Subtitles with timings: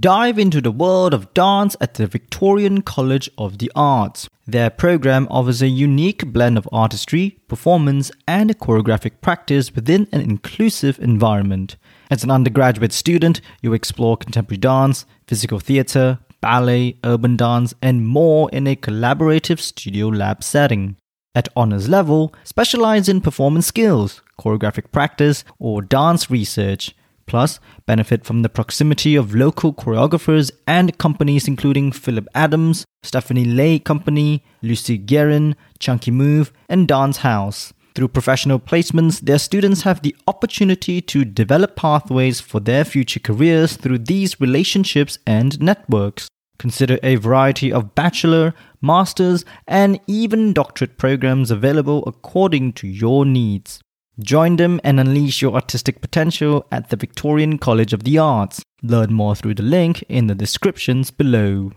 [0.00, 4.26] Dive into the world of dance at the Victorian College of the Arts.
[4.46, 10.98] Their program offers a unique blend of artistry, performance, and choreographic practice within an inclusive
[10.98, 11.76] environment.
[12.10, 18.48] As an undergraduate student, you explore contemporary dance, physical theatre, ballet, urban dance, and more
[18.50, 20.96] in a collaborative studio lab setting.
[21.34, 26.94] At honors level, specialize in performance skills, choreographic practice, or dance research.
[27.26, 33.84] Plus, benefit from the proximity of local choreographers and companies including Philip Adams, Stephanie Lake
[33.84, 37.72] Company, Lucy Guerin, Chunky Move, and Dance House.
[37.94, 43.76] Through professional placements, their students have the opportunity to develop pathways for their future careers
[43.76, 46.28] through these relationships and networks.
[46.58, 53.80] Consider a variety of bachelor, master's, and even doctorate programs available according to your needs.
[54.20, 58.62] Join them and unleash your artistic potential at the Victorian College of the Arts.
[58.82, 61.72] Learn more through the link in the descriptions below.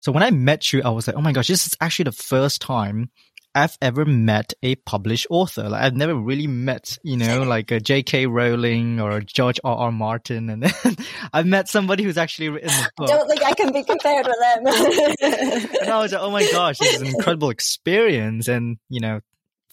[0.00, 2.12] So when I met you, I was like, oh my gosh, this is actually the
[2.12, 3.10] first time
[3.54, 5.68] I've ever met a published author.
[5.68, 8.26] Like I've never really met, you know, like a J.K.
[8.26, 9.76] Rowling or George R.
[9.76, 9.92] R.
[9.92, 10.96] Martin, and then
[11.32, 13.10] I've met somebody who's actually written the book.
[13.10, 15.72] I don't think I can be compared with them.
[15.82, 18.46] and I was like, oh my gosh, this is an incredible experience.
[18.46, 19.20] And you know,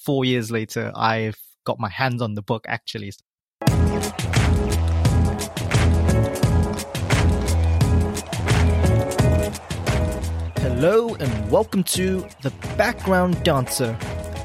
[0.04, 3.12] four years later, I've got my hands on the book actually.
[10.62, 13.98] Hello and welcome to The Background Dancer.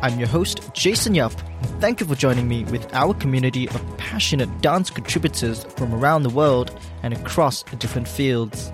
[0.02, 1.30] I'm your host, Jason Yap.
[1.78, 6.30] Thank you for joining me with our community of passionate dance contributors from around the
[6.30, 8.72] world and across different fields.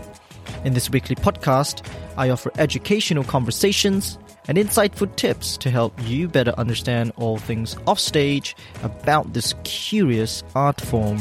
[0.64, 6.54] In this weekly podcast, I offer educational conversations and insightful tips to help you better
[6.56, 11.18] understand all things offstage about this curious art form.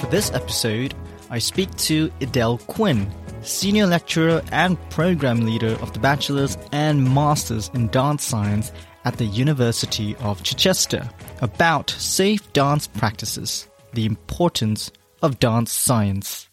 [0.00, 0.94] For this episode,
[1.30, 3.10] I speak to Edel Quin,
[3.42, 8.72] Senior Lecturer and Program Leader of the Bachelor's and Master's in Dance Science
[9.04, 11.08] at the University of Chichester,
[11.40, 14.90] about safe dance practices, the importance
[15.22, 16.48] of dance science.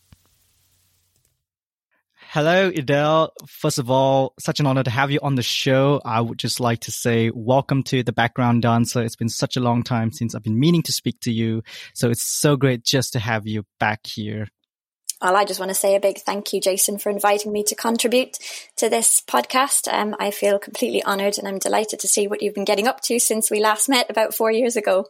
[2.32, 3.34] Hello, Edel.
[3.48, 6.00] First of all, such an honor to have you on the show.
[6.06, 9.02] I would just like to say welcome to the background dancer.
[9.02, 11.64] It's been such a long time since I've been meaning to speak to you.
[11.96, 14.48] So it's so great just to have you back here.
[15.22, 17.76] Well, I just want to say a big thank you, Jason, for inviting me to
[17.76, 18.38] contribute
[18.78, 19.92] to this podcast.
[19.92, 23.02] Um, I feel completely honoured and I'm delighted to see what you've been getting up
[23.02, 25.10] to since we last met about four years ago.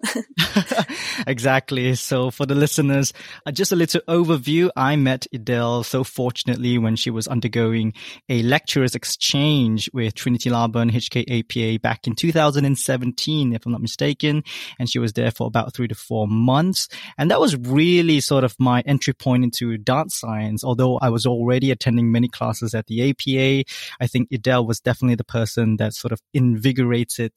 [1.28, 1.94] exactly.
[1.94, 3.14] So, for the listeners,
[3.46, 4.72] uh, just a little overview.
[4.76, 7.94] I met Edel so fortunately when she was undergoing
[8.30, 14.44] a lecturer's exchange with Trinity Laban HKAPA back in 2017, if I'm not mistaken.
[14.80, 16.88] And she was there for about three to four months.
[17.16, 20.64] And that was really sort of my entry point into dance science.
[20.64, 25.16] Although I was already attending many classes at the APA, I think Edel was definitely
[25.16, 27.34] the person that sort of invigorated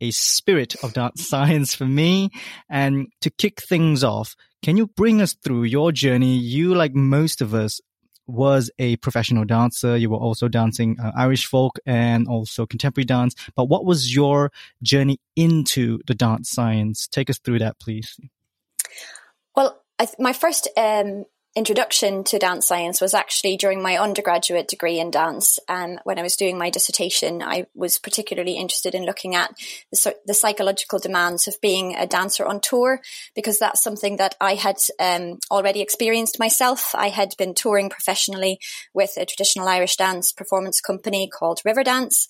[0.00, 2.30] a spirit of dance science for me.
[2.68, 6.36] And to kick things off, can you bring us through your journey?
[6.36, 7.80] You, like most of us,
[8.26, 9.96] was a professional dancer.
[9.96, 13.34] You were also dancing uh, Irish folk and also contemporary dance.
[13.54, 14.50] But what was your
[14.82, 17.06] journey into the dance science?
[17.06, 18.18] Take us through that, please.
[19.54, 21.24] Well, th- my first um,
[21.56, 25.58] introduction to dance science was actually during my undergraduate degree in dance.
[25.68, 29.50] Um, when I was doing my dissertation, I was particularly interested in looking at
[29.90, 33.00] the, the, psychological demands of being a dancer on tour,
[33.34, 36.94] because that's something that I had um, already experienced myself.
[36.94, 38.58] I had been touring professionally
[38.92, 42.26] with a traditional Irish dance performance company called Riverdance.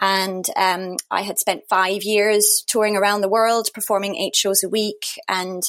[0.00, 4.68] And um, I had spent five years touring around the world, performing eight shows a
[4.68, 5.64] week and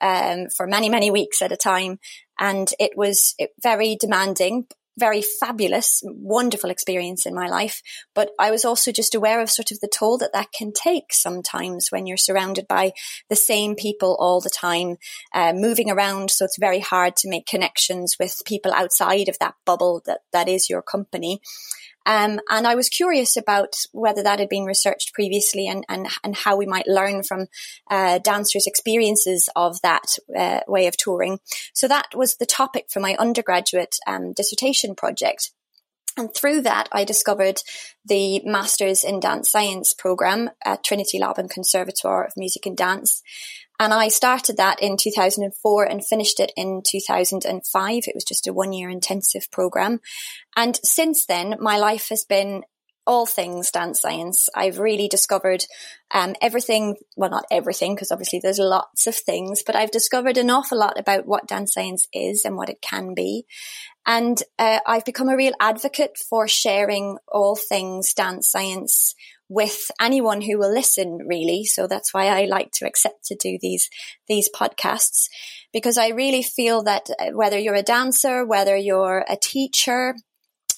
[0.00, 1.98] um, for many, many weeks at a time.
[2.38, 4.66] And it was very demanding,
[4.98, 7.82] very fabulous, wonderful experience in my life.
[8.14, 11.12] But I was also just aware of sort of the toll that that can take
[11.12, 12.92] sometimes when you're surrounded by
[13.28, 14.96] the same people all the time,
[15.34, 16.30] uh, moving around.
[16.30, 20.48] So it's very hard to make connections with people outside of that bubble that, that
[20.48, 21.40] is your company.
[22.06, 26.36] Um, and I was curious about whether that had been researched previously and, and, and
[26.36, 27.46] how we might learn from
[27.90, 31.38] uh, dancers' experiences of that uh, way of touring.
[31.72, 35.50] So that was the topic for my undergraduate um, dissertation project.
[36.16, 37.62] And through that, I discovered
[38.04, 43.22] the Masters in Dance Science program at Trinity Laban Conservatoire of Music and Dance.
[43.82, 48.04] And I started that in 2004 and finished it in 2005.
[48.06, 50.00] It was just a one year intensive program.
[50.54, 52.62] And since then, my life has been
[53.08, 54.48] all things dance science.
[54.54, 55.64] I've really discovered
[56.14, 56.94] um, everything.
[57.16, 60.96] Well, not everything, because obviously there's lots of things, but I've discovered an awful lot
[60.96, 63.46] about what dance science is and what it can be.
[64.06, 69.16] And uh, I've become a real advocate for sharing all things dance science
[69.48, 71.64] with anyone who will listen, really.
[71.64, 73.88] So that's why I like to accept to do these,
[74.28, 75.28] these podcasts
[75.72, 80.14] because I really feel that uh, whether you're a dancer, whether you're a teacher,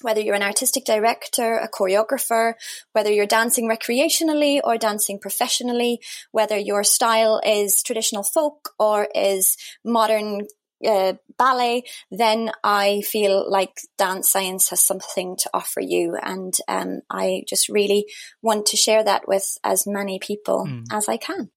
[0.02, 2.54] whether you're an artistic director, a choreographer,
[2.92, 6.00] whether you're dancing recreationally or dancing professionally,
[6.30, 10.46] whether your style is traditional folk or is modern
[10.86, 16.16] uh, ballet, then I feel like dance science has something to offer you.
[16.22, 18.06] And um, I just really
[18.42, 20.84] want to share that with as many people mm.
[20.90, 21.50] as I can.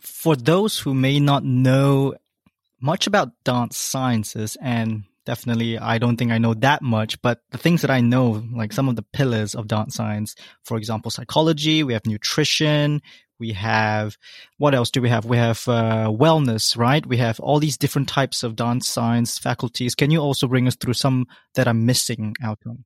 [0.00, 2.14] For those who may not know
[2.80, 7.58] much about dance sciences and definitely i don't think i know that much but the
[7.58, 11.82] things that i know like some of the pillars of dance science for example psychology
[11.82, 13.02] we have nutrition
[13.38, 14.16] we have
[14.58, 15.24] what else do we have?
[15.24, 17.04] We have uh, wellness right?
[17.04, 19.94] We have all these different types of dance science faculties.
[19.94, 22.84] Can you also bring us through some that i'm missing out on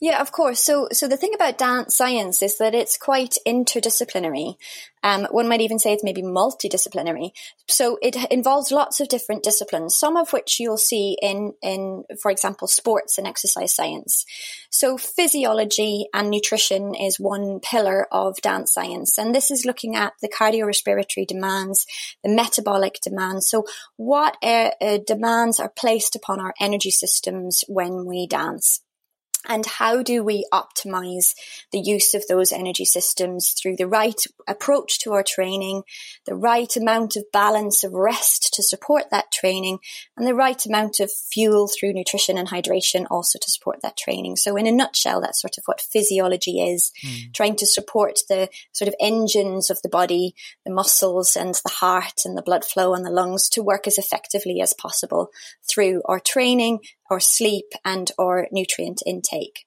[0.00, 0.60] yeah, of course.
[0.60, 4.56] So, so the thing about dance science is that it's quite interdisciplinary.
[5.02, 7.32] Um, one might even say it's maybe multidisciplinary.
[7.68, 12.30] So it involves lots of different disciplines, some of which you'll see in, in, for
[12.30, 14.24] example, sports and exercise science.
[14.70, 19.18] So physiology and nutrition is one pillar of dance science.
[19.18, 21.86] And this is looking at the cardiorespiratory demands,
[22.22, 23.46] the metabolic demands.
[23.46, 23.64] So
[23.96, 28.80] what uh, uh, demands are placed upon our energy systems when we dance?
[29.46, 31.34] And how do we optimize
[31.70, 35.82] the use of those energy systems through the right approach to our training,
[36.26, 39.78] the right amount of balance of rest to support that training,
[40.16, 44.36] and the right amount of fuel through nutrition and hydration also to support that training.
[44.36, 47.32] So in a nutshell, that's sort of what physiology is, mm.
[47.32, 52.22] trying to support the sort of engines of the body, the muscles and the heart
[52.24, 55.30] and the blood flow and the lungs to work as effectively as possible
[55.68, 59.66] through our training or sleep and or nutrient intake.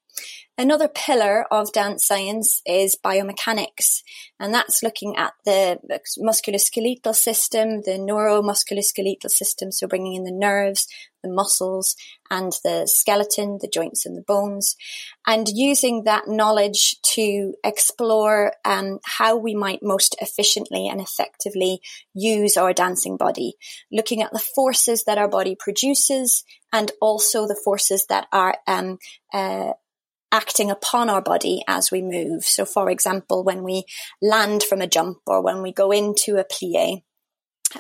[0.57, 4.01] Another pillar of dance science is biomechanics,
[4.39, 5.77] and that's looking at the
[6.19, 10.87] musculoskeletal system, the neuromusculoskeletal system, so bringing in the nerves,
[11.27, 11.95] the muscles,
[12.29, 14.75] and the skeleton, the joints and the bones,
[15.25, 21.79] and using that knowledge to explore um, how we might most efficiently and effectively
[22.13, 23.53] use our dancing body,
[23.91, 26.43] looking at the forces that our body produces
[26.73, 28.97] and also the forces that are um,
[29.33, 29.71] uh,
[30.31, 32.43] acting upon our body as we move.
[32.43, 33.85] So, for example, when we
[34.21, 37.03] land from a jump or when we go into a plie,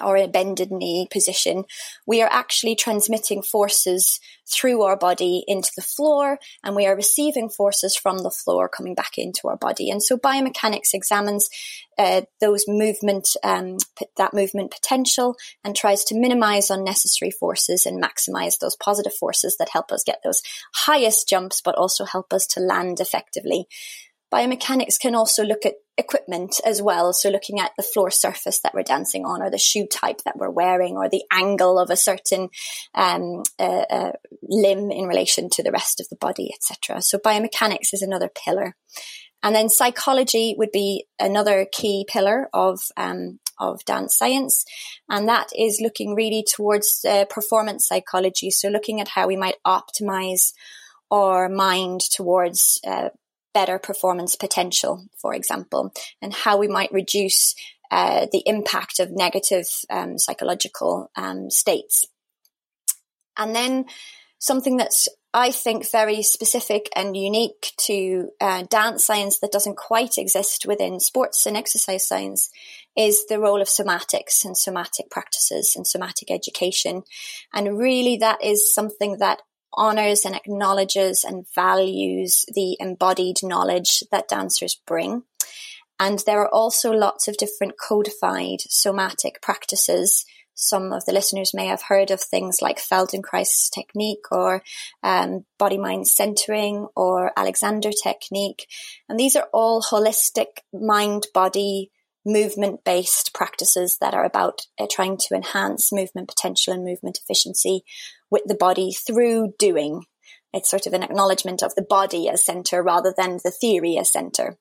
[0.01, 1.63] or a bended knee position,
[2.05, 4.19] we are actually transmitting forces
[4.49, 8.95] through our body into the floor and we are receiving forces from the floor coming
[8.95, 9.89] back into our body.
[9.89, 11.49] And so biomechanics examines
[11.97, 13.77] uh, those movement, um,
[14.17, 19.69] that movement potential and tries to minimize unnecessary forces and maximize those positive forces that
[19.69, 20.41] help us get those
[20.73, 23.67] highest jumps, but also help us to land effectively.
[24.33, 27.13] Biomechanics can also look at equipment as well.
[27.13, 30.37] So looking at the floor surface that we're dancing on or the shoe type that
[30.37, 32.49] we're wearing or the angle of a certain
[32.93, 34.11] um, uh, uh,
[34.43, 37.01] limb in relation to the rest of the body, etc.
[37.01, 38.75] So biomechanics is another pillar.
[39.43, 44.65] And then psychology would be another key pillar of um, of dance science,
[45.09, 48.51] and that is looking really towards uh, performance psychology.
[48.51, 50.53] So looking at how we might optimize
[51.09, 53.09] our mind towards uh,
[53.57, 57.55] better performance potential, for example, and how we might reduce
[57.89, 62.05] uh, the impact of negative um, psychological um, states.
[63.35, 63.85] And then
[64.37, 70.17] something that's I think very specific and unique to uh, dance science that doesn't quite
[70.17, 72.51] exist within sports and exercise science
[72.95, 77.03] is the role of somatics and somatic practices and somatic education.
[77.53, 79.41] And really that is something that
[79.73, 85.23] honors and acknowledges and values the embodied knowledge that dancers bring.
[85.99, 90.25] And there are also lots of different codified somatic practices.
[90.53, 94.63] Some of the listeners may have heard of things like Feldenkrais technique or
[95.03, 98.67] um, body mind centering or Alexander technique.
[99.09, 101.91] And these are all holistic mind body
[102.27, 107.83] movement based practices that are about uh, trying to enhance movement potential and movement efficiency
[108.29, 110.03] with the body through doing.
[110.53, 114.11] It's sort of an acknowledgement of the body as center rather than the theory as
[114.11, 114.57] center.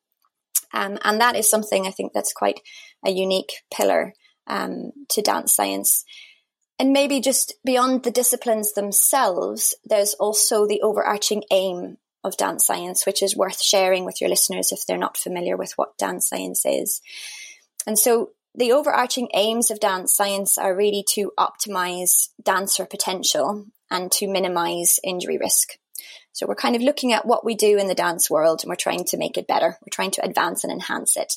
[0.73, 2.61] Um, and that is something I think that's quite
[3.05, 4.15] a unique pillar
[4.47, 6.05] um, to dance science.
[6.79, 13.07] And maybe just beyond the disciplines themselves, there's also the overarching aim of dance science,
[13.07, 16.67] which is worth sharing with your listeners if they're not familiar with what dance science
[16.67, 17.01] is.
[17.87, 24.11] And so the overarching aims of dance science are really to optimize dancer potential and
[24.13, 25.79] to minimize injury risk.
[26.33, 28.77] So we're kind of looking at what we do in the dance world and we're
[28.77, 29.79] trying to make it better.
[29.81, 31.35] We're trying to advance and enhance it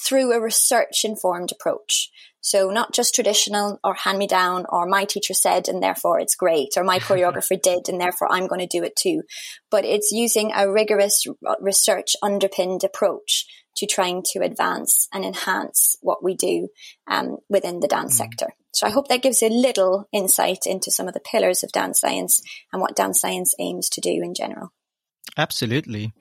[0.00, 2.10] through a research informed approach.
[2.40, 6.34] So not just traditional or hand me down or my teacher said and therefore it's
[6.34, 9.22] great or my choreographer did and therefore I'm going to do it too.
[9.70, 11.24] But it's using a rigorous
[11.60, 13.46] research underpinned approach
[13.76, 16.68] to trying to advance and enhance what we do
[17.06, 18.18] um, within the dance mm.
[18.18, 18.48] sector.
[18.74, 22.00] So I hope that gives a little insight into some of the pillars of dance
[22.00, 24.72] science and what dance science aims to do in general.
[25.36, 26.12] Absolutely.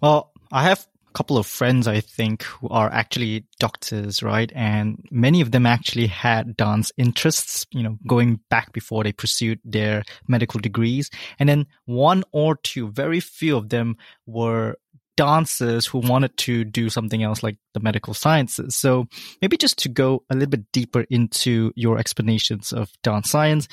[0.00, 0.86] Well, I have
[1.18, 4.52] couple of friends, I think, who are actually doctors, right?
[4.54, 9.58] And many of them actually had dance interests, you know, going back before they pursued
[9.64, 11.10] their medical degrees.
[11.40, 13.96] And then one or two, very few of them
[14.26, 14.76] were
[15.16, 18.76] dancers who wanted to do something else like the medical sciences.
[18.76, 19.08] So
[19.42, 23.66] maybe just to go a little bit deeper into your explanations of dance science,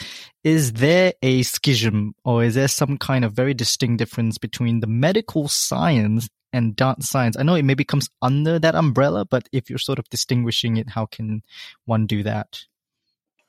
[0.44, 4.88] is there a schism or is there some kind of very distinct difference between the
[4.88, 7.38] medical science and dance science?
[7.38, 10.90] I know it maybe comes under that umbrella, but if you're sort of distinguishing it,
[10.90, 11.44] how can
[11.86, 12.66] one do that?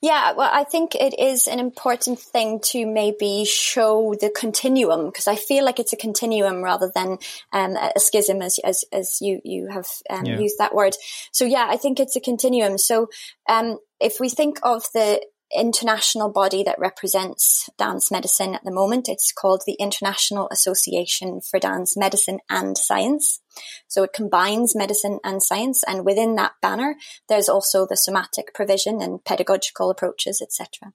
[0.02, 5.26] Yeah, well, I think it is an important thing to maybe show the continuum because
[5.26, 7.18] I feel like it's a continuum rather than
[7.52, 10.38] um, a schism, as as, as you you have um, yeah.
[10.38, 10.94] used that word.
[11.32, 12.76] So yeah, I think it's a continuum.
[12.76, 13.08] So
[13.48, 15.22] um, if we think of the
[15.54, 19.08] international body that represents dance medicine at the moment.
[19.08, 23.40] It's called the International Association for Dance Medicine and Science.
[23.88, 26.96] So it combines medicine and science, and within that banner,
[27.28, 30.92] there's also the somatic provision and pedagogical approaches, etc.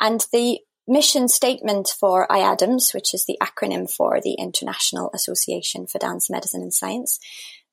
[0.00, 5.98] And the mission statement for IADMS, which is the acronym for the International Association for
[5.98, 7.18] Dance Medicine and Science,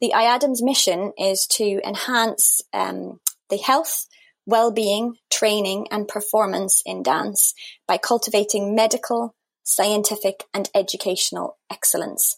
[0.02, 4.06] the IADMS mission is to enhance um, the health,
[4.50, 7.54] well-being, training and performance in dance
[7.88, 12.36] by cultivating medical, scientific and educational excellence.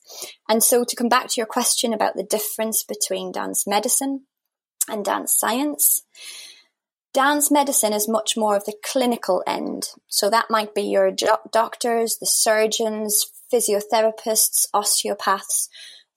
[0.49, 4.25] And so to come back to your question about the difference between dance medicine
[4.89, 6.03] and dance science,
[7.13, 9.89] dance medicine is much more of the clinical end.
[10.07, 15.69] So that might be your do- doctors, the surgeons, physiotherapists, osteopaths,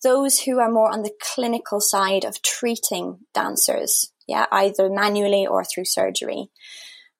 [0.04, 5.64] those who are more on the clinical side of treating dancers yeah, either manually or
[5.64, 6.50] through surgery.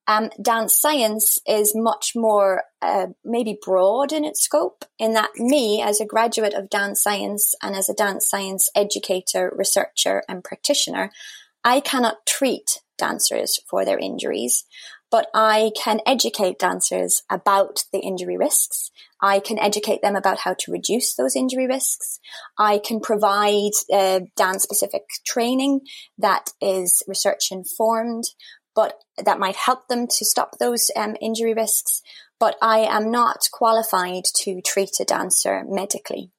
[0.07, 5.81] Um, dance science is much more uh, maybe broad in its scope, in that me,
[5.81, 11.11] as a graduate of dance science and as a dance science educator, researcher, and practitioner,
[11.64, 14.64] I cannot treat dancers for their injuries,
[15.14, 18.90] but I can educate dancers about the injury risks.
[19.23, 22.18] I can educate them about how to reduce those injury risks.
[22.59, 25.83] I can provide uh, dance specific training
[26.18, 28.25] that is research informed,
[28.75, 32.02] but that might help them to stop those um, injury risks.
[32.40, 36.33] But I am not qualified to treat a dancer medically.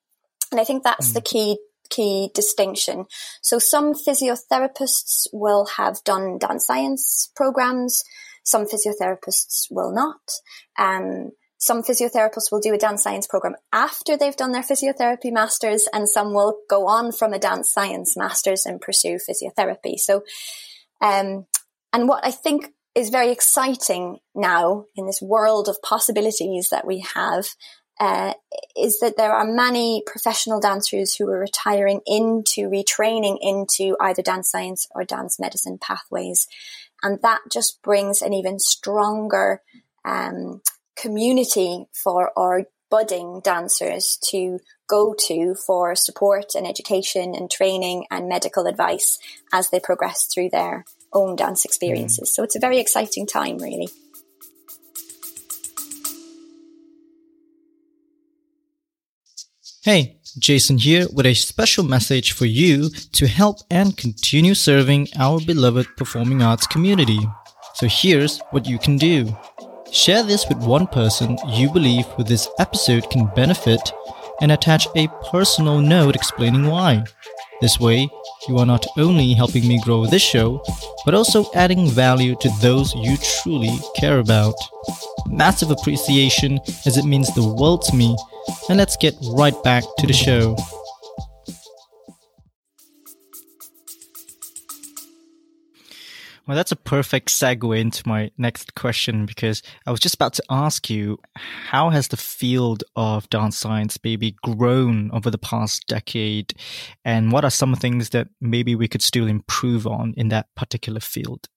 [0.52, 1.14] And I think that's mm.
[1.14, 3.06] the key key distinction.
[3.42, 8.04] So some physiotherapists will have done dance science programs.
[8.46, 10.22] Some physiotherapists will not.
[10.78, 15.88] Um, some physiotherapists will do a dance science program after they've done their physiotherapy masters,
[15.92, 19.98] and some will go on from a dance science masters and pursue physiotherapy.
[19.98, 20.24] So,
[21.02, 21.48] um,
[21.92, 27.06] and what I think is very exciting now in this world of possibilities that we
[27.16, 27.48] have
[28.00, 28.34] uh,
[28.78, 34.52] is that there are many professional dancers who are retiring into retraining into either dance
[34.52, 36.48] science or dance medicine pathways.
[37.06, 39.62] And that just brings an even stronger
[40.04, 40.64] um,
[40.98, 44.58] community for our budding dancers to
[44.90, 49.20] go to for support and education and training and medical advice
[49.54, 50.84] as they progress through their
[51.14, 52.32] own dance experiences.
[52.32, 52.34] Mm.
[52.34, 53.90] So it's a very exciting time, really.
[59.84, 65.40] Hey, Jason here with a special message for you to help and continue serving our
[65.40, 67.20] beloved performing arts community.
[67.74, 69.36] So here's what you can do.
[69.92, 73.94] Share this with one person you believe with this episode can benefit
[74.42, 77.06] and attach a personal note explaining why.
[77.62, 78.10] This way,
[78.48, 80.62] you are not only helping me grow this show,
[81.06, 84.56] but also adding value to those you truly care about.
[85.28, 88.16] Massive appreciation as it means the world to me.
[88.70, 90.56] And let's get right back to the show.
[96.48, 100.44] Well, that's a perfect segue into my next question because I was just about to
[100.50, 106.54] ask you how has the field of dance science maybe grown over the past decade?
[107.04, 111.00] And what are some things that maybe we could still improve on in that particular
[111.00, 111.48] field?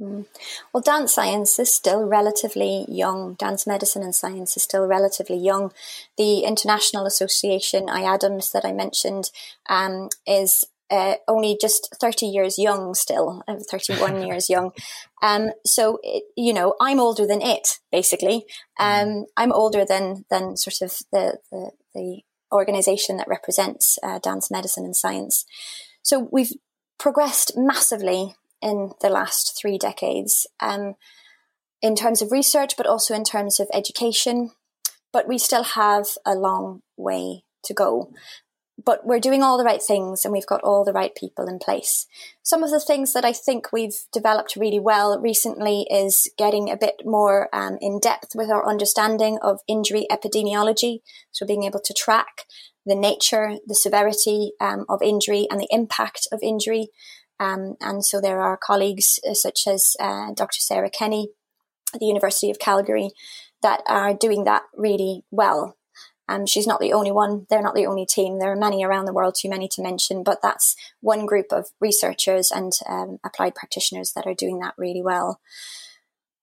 [0.00, 0.26] Mm.
[0.72, 3.34] Well, dance science is still relatively young.
[3.34, 5.72] Dance medicine and science is still relatively young.
[6.18, 9.30] The International Association, IADMS, that I mentioned,
[9.68, 14.72] um, is uh, only just 30 years young still, uh, 31 years young.
[15.22, 18.46] Um, so, it, you know, I'm older than it, basically.
[18.78, 19.24] Um, mm.
[19.36, 22.22] I'm older than, than sort of the, the, the
[22.52, 25.44] organization that represents uh, dance medicine and science.
[26.02, 26.52] So we've
[26.98, 30.94] progressed massively in the last three decades um,
[31.82, 34.52] in terms of research, but also in terms of education.
[35.12, 38.10] But we still have a long way to go.
[38.82, 41.58] But we're doing all the right things and we've got all the right people in
[41.58, 42.06] place.
[42.42, 46.76] Some of the things that I think we've developed really well recently is getting a
[46.76, 51.00] bit more um, in depth with our understanding of injury epidemiology.
[51.30, 52.42] So being able to track
[52.84, 56.88] the nature, the severity um, of injury and the impact of injury
[57.40, 60.60] um, and so there are colleagues uh, such as uh, Dr.
[60.60, 61.30] Sarah Kenny
[61.92, 63.10] at the University of Calgary
[63.62, 65.76] that are doing that really well.
[66.28, 67.46] Um, she's not the only one.
[67.50, 68.38] They're not the only team.
[68.38, 71.66] There are many around the world, too many to mention, but that's one group of
[71.80, 75.40] researchers and um, applied practitioners that are doing that really well.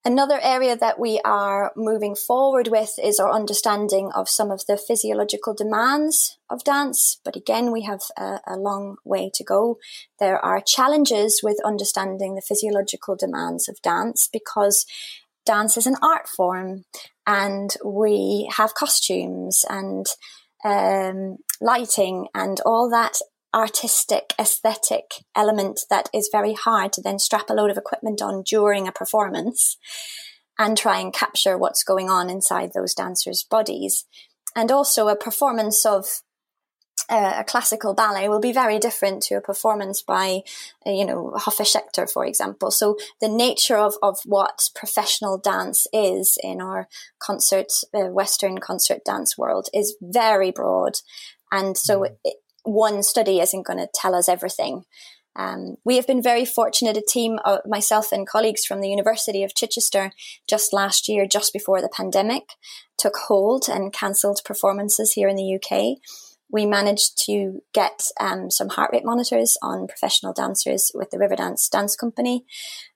[0.04, 4.76] Another area that we are moving forward with is our understanding of some of the
[4.76, 7.20] physiological demands of dance.
[7.24, 9.78] But again, we have a, a, long way to go.
[10.18, 14.86] There are challenges with understanding the physiological demands of dance because
[15.44, 16.84] dance is an art form
[17.26, 20.06] and we have costumes and
[20.64, 23.18] um, lighting and all that
[23.54, 28.42] artistic aesthetic element that is very hard to then strap a load of equipment on
[28.42, 29.76] during a performance
[30.58, 34.06] and try and capture what's going on inside those dancers' bodies.
[34.54, 36.06] And also a performance of
[37.08, 40.42] uh, a classical ballet will be very different to a performance by,
[40.86, 41.76] uh, you know, Hofesh
[42.10, 42.70] for example.
[42.70, 49.04] So the nature of, of what professional dance is in our concert, uh, Western concert
[49.04, 50.94] dance world is very broad.
[51.50, 52.16] And so mm.
[52.24, 54.84] it, one study isn't going to tell us everything.
[55.34, 59.42] Um, we have been very fortunate, a team, of myself and colleagues from the University
[59.42, 60.12] of Chichester,
[60.48, 62.50] just last year, just before the pandemic
[62.98, 65.98] took hold and cancelled performances here in the UK.
[66.52, 71.68] We managed to get um, some heart rate monitors on professional dancers with the Riverdance
[71.70, 72.44] Dance Company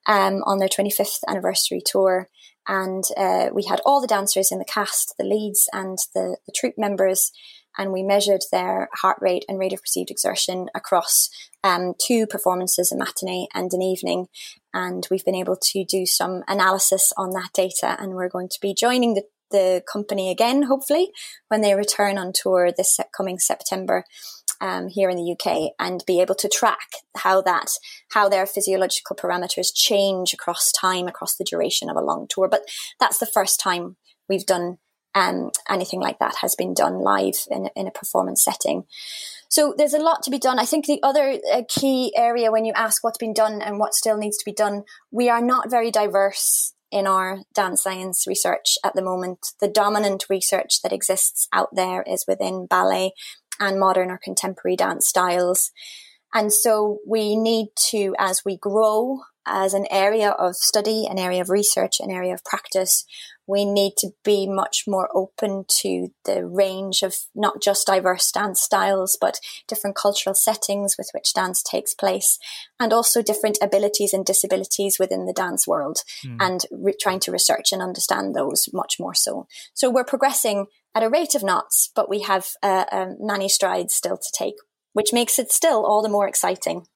[0.05, 2.29] um, on their 25th anniversary tour.
[2.67, 6.53] And uh, we had all the dancers in the cast, the leads, and the, the
[6.55, 7.31] troupe members
[7.77, 11.29] and we measured their heart rate and rate of perceived exertion across
[11.63, 14.27] um, two performances, a matinee and an evening.
[14.73, 18.59] And we've been able to do some analysis on that data, and we're going to
[18.61, 21.11] be joining the the company again, hopefully,
[21.47, 24.03] when they return on tour this coming September.
[24.59, 27.67] Um, here in the UK and be able to track how that
[28.13, 32.47] how their physiological parameters change across time across the duration of a long tour.
[32.49, 32.63] But
[32.99, 34.79] that's the first time we've done
[35.17, 38.83] um, anything like that has been done live in, in a performance setting.
[39.49, 40.59] So there's a lot to be done.
[40.59, 43.93] I think the other uh, key area when you ask what's been done and what
[43.93, 48.77] still needs to be done, we are not very diverse in our dance science research
[48.83, 49.53] at the moment.
[49.59, 53.13] The dominant research that exists out there is within ballet
[53.59, 55.71] and modern or contemporary dance styles.
[56.33, 61.41] And so we need to, as we grow as an area of study, an area
[61.41, 63.05] of research, an area of practice,
[63.47, 68.61] we need to be much more open to the range of not just diverse dance
[68.61, 72.37] styles, but different cultural settings with which dance takes place,
[72.79, 76.35] and also different abilities and disabilities within the dance world, mm.
[76.39, 79.47] and re- trying to research and understand those much more so.
[79.73, 83.93] So we're progressing at a rate of knots, but we have uh, um, many strides
[83.93, 84.55] still to take,
[84.93, 86.87] which makes it still all the more exciting.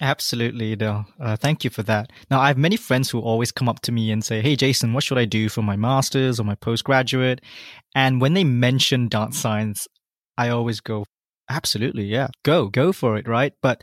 [0.00, 1.04] Absolutely, no.
[1.20, 2.12] Uh, thank you for that.
[2.30, 4.92] Now, I have many friends who always come up to me and say, Hey, Jason,
[4.92, 7.40] what should I do for my master's or my postgraduate?
[7.94, 9.88] And when they mention dance science,
[10.36, 11.04] I always go,
[11.50, 13.54] Absolutely, yeah, go, go for it, right?
[13.62, 13.82] But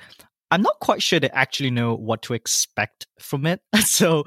[0.52, 3.60] I'm not quite sure they actually know what to expect from it.
[3.80, 4.24] so,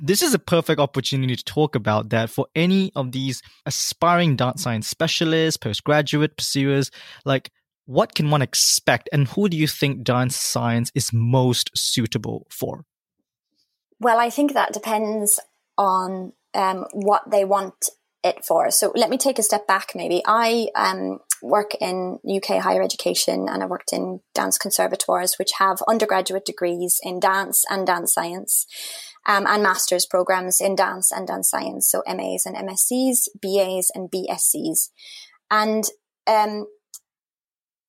[0.00, 4.62] this is a perfect opportunity to talk about that for any of these aspiring dance
[4.62, 6.90] science specialists, postgraduate pursuers.
[7.24, 7.50] Like,
[7.88, 12.84] what can one expect and who do you think dance science is most suitable for?
[13.98, 15.40] Well, I think that depends
[15.78, 17.88] on um, what they want
[18.22, 18.70] it for.
[18.70, 20.22] So let me take a step back maybe.
[20.26, 25.78] I um, work in UK higher education and I worked in dance conservatoires, which have
[25.88, 28.66] undergraduate degrees in dance and dance science.
[29.26, 31.90] Um, and master's programs in dance and dance science.
[31.90, 34.90] So MAs and MSCs, BAs and BSCs.
[35.50, 35.84] And
[36.26, 36.66] um,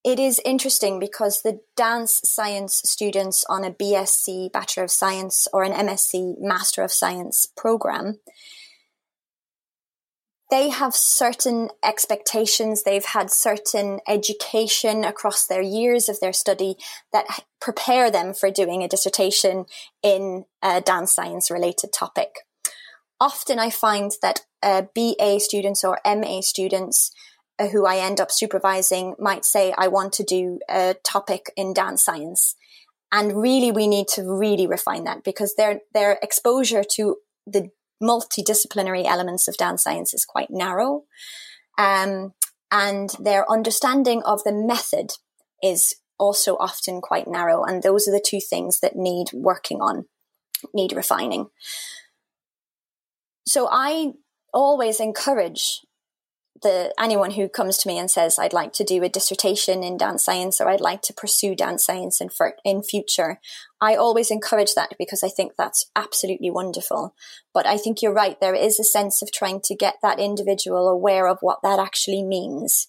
[0.10, 5.64] it is interesting because the dance science students on a BSc Bachelor of Science or
[5.64, 8.18] an MSc Master of Science program
[10.50, 12.82] they have certain expectations.
[12.82, 16.76] They've had certain education across their years of their study
[17.14, 19.66] that prepare them for doing a dissertation
[20.02, 22.40] in a dance science related topic.
[23.22, 27.12] Often I find that uh, BA students or MA students
[27.68, 32.04] who I end up supervising might say, I want to do a topic in dance
[32.04, 32.56] science.
[33.12, 37.70] And really, we need to really refine that because their, their exposure to the
[38.02, 41.04] multidisciplinary elements of dance science is quite narrow.
[41.78, 42.34] Um,
[42.72, 45.14] and their understanding of the method
[45.64, 47.64] is also often quite narrow.
[47.64, 50.06] And those are the two things that need working on,
[50.74, 51.48] need refining.
[53.48, 54.12] So I
[54.54, 55.82] always encourage
[56.62, 59.98] the anyone who comes to me and says I'd like to do a dissertation in
[59.98, 63.40] dance science or I'd like to pursue dance science in for, in future,
[63.82, 67.16] I always encourage that because I think that's absolutely wonderful.
[67.54, 68.40] But I think you're right.
[68.40, 72.24] There is a sense of trying to get that individual aware of what that actually
[72.24, 72.88] means.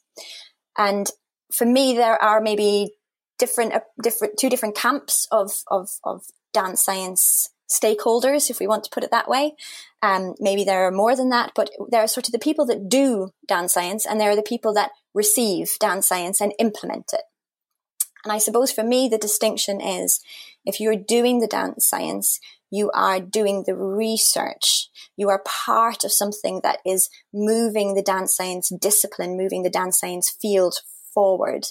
[0.77, 1.09] And
[1.53, 2.95] for me, there are maybe
[3.39, 8.85] different, uh, different, two different camps of, of, of dance science stakeholders, if we want
[8.85, 9.55] to put it that way.
[10.03, 12.89] Um, maybe there are more than that, but there are sort of the people that
[12.89, 17.23] do dance science and there are the people that receive dance science and implement it.
[18.25, 20.21] And I suppose for me, the distinction is
[20.65, 22.39] if you're doing the dance science,
[22.71, 24.89] you are doing the research.
[25.17, 29.99] You are part of something that is moving the dance science discipline, moving the dance
[29.99, 30.81] science field
[31.21, 31.67] forward.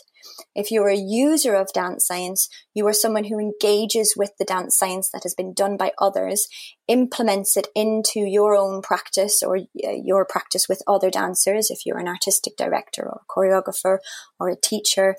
[0.54, 4.78] If you're a user of dance science, you are someone who engages with the dance
[4.78, 6.48] science that has been done by others,
[6.88, 11.98] implements it into your own practice or uh, your practice with other dancers, if you're
[11.98, 13.98] an artistic director or a choreographer
[14.40, 15.16] or a teacher.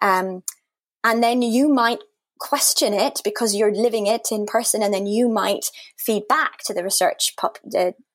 [0.00, 0.44] Um,
[1.02, 2.02] and then you might
[2.40, 5.66] question it because you're living it in person and then you might
[5.98, 7.58] feed back to the research pop,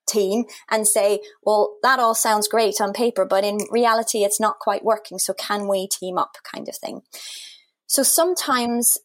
[0.10, 4.60] team and say, well, that all sounds great on paper, but in reality, it's not
[4.60, 5.20] quite working.
[5.20, 7.02] So can we team up kind of thing?
[7.88, 8.98] So sometimes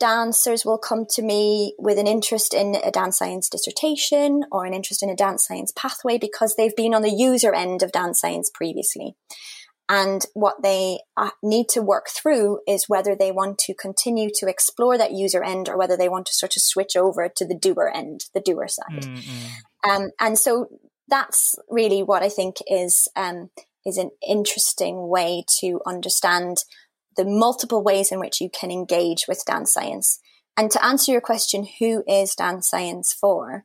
[0.00, 4.74] dancers will come to me with an interest in a dance science dissertation or an
[4.74, 8.20] interest in a dance science pathway because they've been on the user end of dance
[8.20, 9.16] science previously.
[9.88, 14.48] And what they uh, need to work through is whether they want to continue to
[14.48, 17.54] explore that user end or whether they want to sort of switch over to the
[17.54, 19.02] doer end, the doer side.
[19.02, 19.48] Mm-hmm.
[19.88, 20.68] Um, and so
[21.08, 23.50] that's really what I think is um,
[23.84, 26.64] is an interesting way to understand
[27.16, 30.20] the multiple ways in which you can engage with dance science.
[30.56, 33.64] And to answer your question, who is dance science for?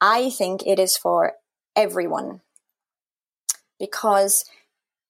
[0.00, 1.34] I think it is for
[1.76, 2.40] everyone
[3.78, 4.44] because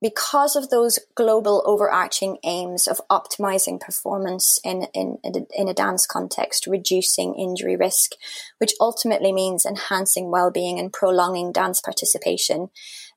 [0.01, 6.67] because of those global overarching aims of optimizing performance in, in, in a dance context,
[6.67, 8.13] reducing injury risk,
[8.59, 12.69] which ultimately means enhancing well-being and prolonging dance participation,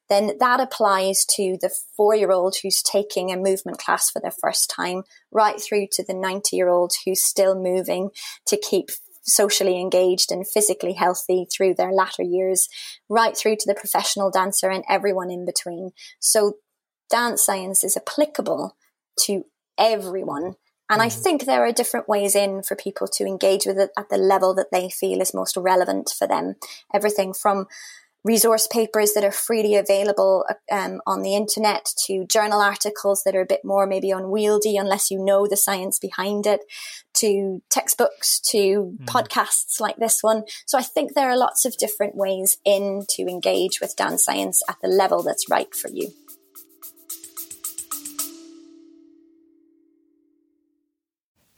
[0.10, 4.34] then that applies to the four year old who's taking a movement class for the
[4.42, 8.10] first time, right through to the 90 year old who's still moving
[8.48, 8.90] to keep
[9.24, 12.68] socially engaged and physically healthy through their latter years,
[13.08, 15.92] right through to the professional dancer and everyone in between.
[16.20, 16.56] So
[17.12, 18.76] dance science is applicable
[19.26, 19.46] to
[19.78, 20.56] everyone.
[20.90, 21.24] And I mm.
[21.24, 24.54] think there are different ways in for people to engage with it at the level
[24.56, 26.56] that they feel is most relevant for them.
[26.94, 27.68] Everything from
[28.24, 33.42] resource papers that are freely available um, on the internet to journal articles that are
[33.42, 36.62] a bit more maybe unwieldy unless you know the science behind it
[37.14, 38.58] to textbooks to
[39.00, 39.06] mm.
[39.06, 40.44] podcasts like this one.
[40.66, 44.62] So I think there are lots of different ways in to engage with dance science
[44.70, 46.12] at the level that's right for you.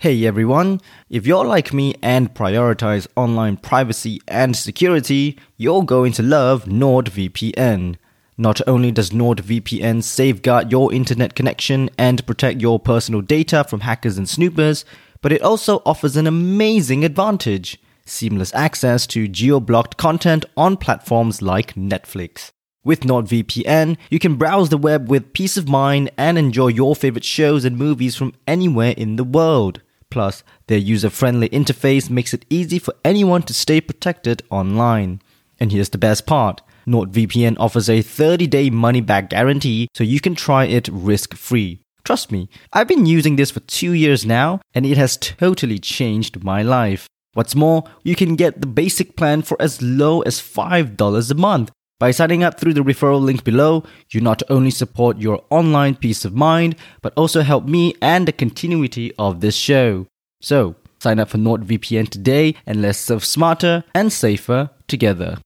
[0.03, 6.21] Hey everyone, if you're like me and prioritize online privacy and security, you're going to
[6.21, 7.95] love NordVPN.
[8.37, 14.17] Not only does NordVPN safeguard your internet connection and protect your personal data from hackers
[14.17, 14.83] and snoopers,
[15.21, 21.41] but it also offers an amazing advantage seamless access to geo blocked content on platforms
[21.41, 22.51] like Netflix.
[22.83, 27.23] With NordVPN, you can browse the web with peace of mind and enjoy your favorite
[27.23, 29.79] shows and movies from anywhere in the world.
[30.13, 35.19] Plus, their user friendly interface makes it easy for anyone to stay protected online.
[35.59, 40.19] And here's the best part NordVPN offers a 30 day money back guarantee so you
[40.19, 41.79] can try it risk free.
[42.03, 46.43] Trust me, I've been using this for two years now and it has totally changed
[46.43, 47.07] my life.
[47.33, 51.71] What's more, you can get the basic plan for as low as $5 a month.
[52.03, 56.25] By signing up through the referral link below, you not only support your online peace
[56.25, 60.07] of mind, but also help me and the continuity of this show.
[60.41, 65.37] So, sign up for NordVPN today and let's serve smarter and safer together.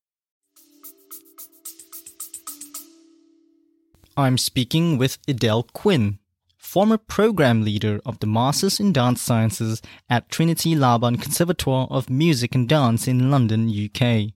[4.17, 6.17] I'm speaking with Edel Quin,
[6.57, 12.55] former program leader of the Masters in Dance Sciences at Trinity Laban Conservatoire of Music
[12.55, 14.33] and Dance in London, UK.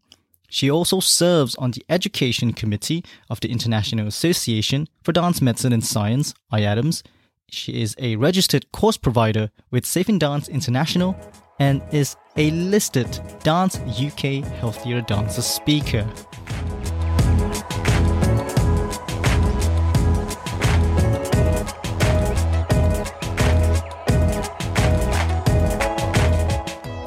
[0.54, 5.84] She also serves on the Education Committee of the International Association for Dance Medicine and
[5.84, 7.04] Science, IADMS.
[7.50, 11.16] She is a registered course provider with Safe in Dance International
[11.58, 13.08] and is a listed
[13.44, 16.06] Dance UK Healthier Dancer speaker.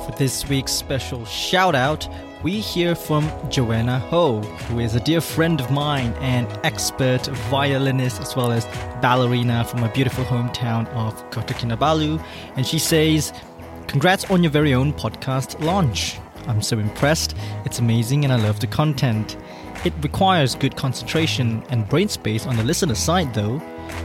[0.07, 2.09] For this week's special shout out,
[2.45, 8.21] we hear from Joanna Ho, who is a dear friend of mine and expert violinist
[8.21, 8.67] as well as
[9.01, 12.23] ballerina from my beautiful hometown of Kota Kinabalu.
[12.57, 13.33] And she says,
[13.87, 16.19] Congrats on your very own podcast launch.
[16.47, 17.35] I'm so impressed.
[17.65, 19.39] It's amazing and I love the content.
[19.87, 23.59] It requires good concentration and brain space on the listener side though,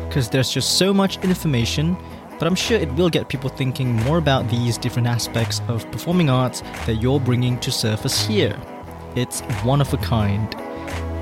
[0.07, 1.97] because there's just so much information
[2.39, 6.29] but I'm sure it will get people thinking more about these different aspects of performing
[6.29, 8.57] arts that you're bringing to surface here.
[9.15, 10.55] It's one of a kind.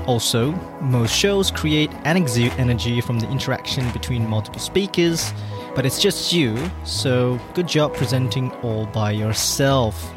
[0.06, 5.34] Also, most shows create and exude energy from the interaction between multiple speakers,
[5.74, 10.14] but it's just you, so good job presenting all by yourself.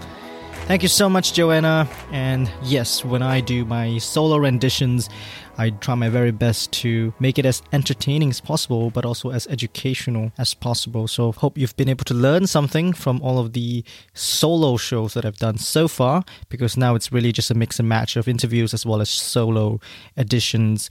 [0.68, 1.90] Thank you so much, Joanna.
[2.14, 5.10] And yes, when I do my solo renditions,
[5.58, 9.48] I try my very best to make it as entertaining as possible, but also as
[9.48, 11.10] educational as possible.
[11.10, 15.26] So hope you've been able to learn something from all of the solo shows that
[15.26, 18.74] I've done so far, because now it's really just a mix and match of interviews
[18.74, 19.82] as well as solo
[20.16, 20.90] editions.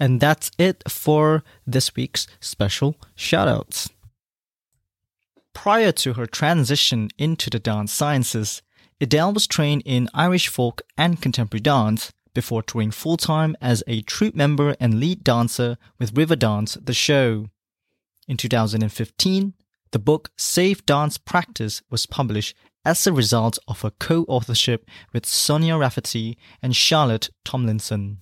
[0.00, 3.90] And that's it for this week's special shoutouts.
[5.54, 8.60] Prior to her transition into the dance sciences,
[9.02, 14.02] Edel was trained in Irish folk and contemporary dance before touring full time as a
[14.02, 17.46] troupe member and lead dancer with Riverdance The Show.
[18.28, 19.54] In 2015,
[19.92, 25.24] the book Safe Dance Practice was published as a result of her co authorship with
[25.24, 28.18] Sonia Rafferty and Charlotte Tomlinson.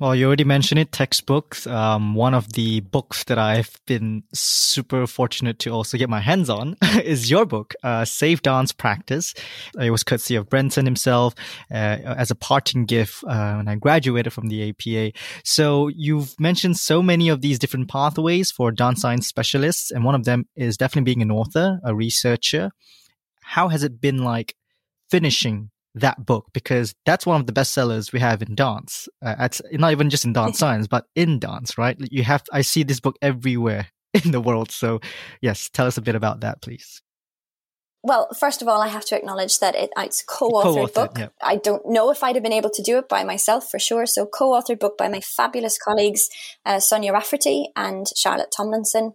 [0.00, 1.66] Well, you already mentioned it, textbooks.
[1.66, 6.48] Um, one of the books that I've been super fortunate to also get my hands
[6.48, 9.34] on is your book, uh, Safe Dance Practice.
[9.78, 11.34] It was courtesy of Brenton himself
[11.70, 15.12] uh, as a parting gift uh, when I graduated from the APA.
[15.44, 20.14] So you've mentioned so many of these different pathways for dance science specialists, and one
[20.14, 22.70] of them is definitely being an author, a researcher.
[23.42, 24.54] How has it been like
[25.10, 29.08] finishing that book because that's one of the best sellers we have in dance.
[29.24, 31.96] Uh, it's not even just in dance science, but in dance, right?
[32.10, 33.88] You have, I see this book everywhere
[34.24, 34.70] in the world.
[34.70, 35.00] So
[35.40, 37.02] yes, tell us a bit about that, please.
[38.02, 41.18] Well, first of all, I have to acknowledge that it, it's a co-authored, co-authored book.
[41.18, 41.28] Yeah.
[41.42, 44.06] I don't know if I'd have been able to do it by myself for sure.
[44.06, 46.30] So co-authored book by my fabulous colleagues,
[46.64, 49.12] uh, Sonia Rafferty and Charlotte Tomlinson.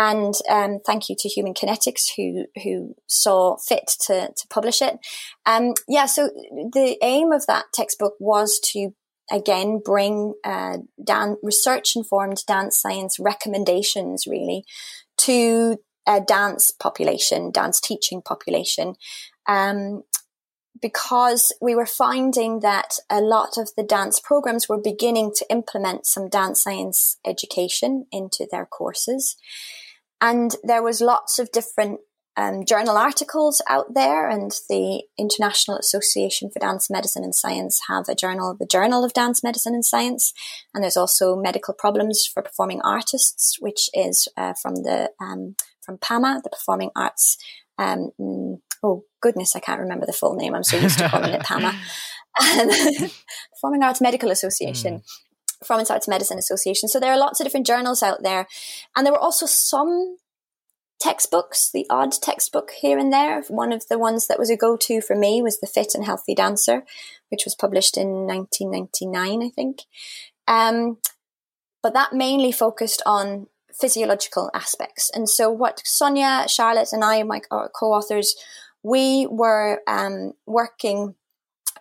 [0.00, 4.96] And um, thank you to Human Kinetics who who saw fit to to publish it.
[5.44, 8.94] Um, yeah, so the aim of that textbook was to
[9.32, 14.62] again bring uh, dan- research informed dance science recommendations really
[15.16, 18.94] to a dance population, dance teaching population.
[19.48, 20.04] Um,
[20.80, 26.06] because we were finding that a lot of the dance programs were beginning to implement
[26.06, 29.36] some dance science education into their courses.
[30.20, 32.00] And there was lots of different
[32.38, 38.08] um, journal articles out there, and the International Association for Dance Medicine and Science have
[38.08, 40.32] a journal, the Journal of Dance Medicine and Science,
[40.72, 45.98] and there's also Medical Problems for Performing Artists, which is uh, from the um, from
[45.98, 47.38] PAMA, the Performing Arts.
[47.76, 50.54] Um, mm, oh goodness, I can't remember the full name.
[50.54, 51.74] I'm so used to calling it PAMA.
[53.52, 54.98] Performing Arts Medical Association.
[54.98, 55.02] Mm.
[55.60, 56.88] Performance Arts Medicine Association.
[56.88, 58.46] So there are lots of different journals out there.
[58.96, 60.16] And there were also some
[61.00, 63.42] textbooks, the odd textbook here and there.
[63.48, 66.04] One of the ones that was a go to for me was The Fit and
[66.04, 66.84] Healthy Dancer,
[67.30, 69.82] which was published in 1999, I think.
[70.46, 70.98] Um,
[71.82, 75.10] but that mainly focused on physiological aspects.
[75.14, 78.34] And so, what Sonia, Charlotte, and I, my co authors,
[78.82, 81.14] we were um, working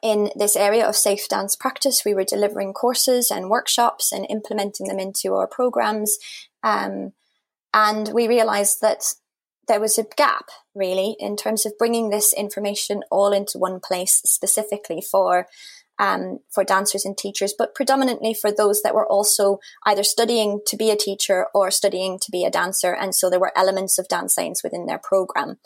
[0.02, 2.04] in this area of safe dance practice.
[2.06, 6.18] We were delivering courses and workshops and implementing them into our programs.
[6.64, 7.14] Um,
[7.74, 9.04] and we realized that
[9.68, 14.22] there was a gap really in terms of bringing this information all into one place
[14.26, 15.48] specifically for
[16.00, 20.78] um, for dancers and teachers, but predominantly for those that were also either studying to
[20.78, 22.94] be a teacher or studying to be a dancer.
[22.94, 25.58] And so there were elements of dance science within their program.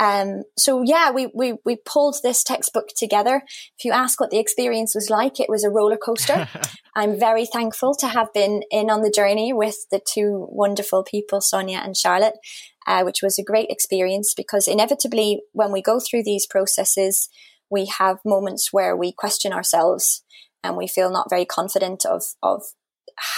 [0.00, 3.42] Um, so yeah, we, we, we pulled this textbook together.
[3.78, 6.48] If you ask what the experience was like, it was a roller coaster.
[6.96, 11.42] I'm very thankful to have been in on the journey with the two wonderful people,
[11.42, 12.38] Sonia and Charlotte,
[12.86, 17.28] uh, which was a great experience because inevitably when we go through these processes,
[17.70, 20.24] we have moments where we question ourselves
[20.64, 22.62] and we feel not very confident of, of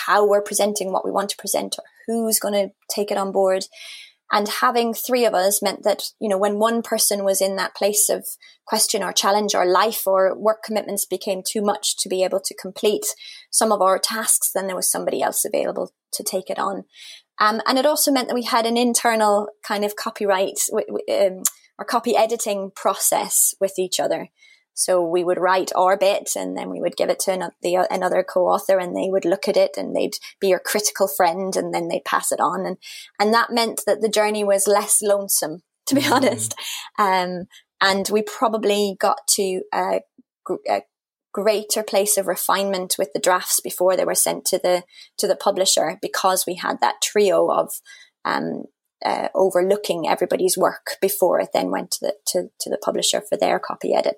[0.07, 3.33] how we're presenting what we want to present or who's going to take it on
[3.33, 3.65] board.
[4.33, 7.75] And having three of us meant that, you know, when one person was in that
[7.75, 8.27] place of
[8.67, 12.55] question or challenge or life or work commitments became too much to be able to
[12.55, 13.05] complete
[13.51, 16.85] some of our tasks, then there was somebody else available to take it on.
[17.39, 21.43] Um, and it also meant that we had an internal kind of copyright um,
[21.79, 24.31] or copy editing process with each other.
[24.83, 28.79] So we would write our bit and then we would give it to another co-author
[28.79, 32.05] and they would look at it and they'd be your critical friend and then they'd
[32.05, 32.67] pass it on.
[32.67, 32.79] And,
[33.21, 36.13] and that meant that the journey was less lonesome, to be mm.
[36.13, 36.55] honest.
[36.99, 37.45] Um,
[37.81, 40.01] and we probably got to a,
[40.69, 40.83] a,
[41.35, 44.83] greater place of refinement with the drafts before they were sent to the,
[45.17, 47.73] to the publisher because we had that trio of,
[48.27, 48.65] um,
[49.03, 53.39] uh, overlooking everybody's work before it then went to the, to, to the publisher for
[53.39, 54.17] their copy edit.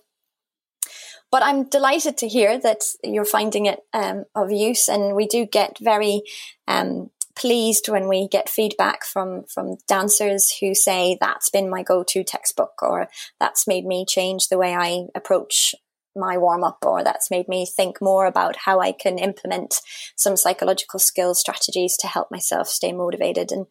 [1.34, 5.46] But I'm delighted to hear that you're finding it um, of use, and we do
[5.46, 6.22] get very
[6.68, 12.22] um, pleased when we get feedback from from dancers who say that's been my go-to
[12.22, 13.08] textbook, or
[13.40, 15.74] that's made me change the way I approach
[16.14, 19.80] my warm up, or that's made me think more about how I can implement
[20.14, 23.50] some psychological skills strategies to help myself stay motivated.
[23.50, 23.66] And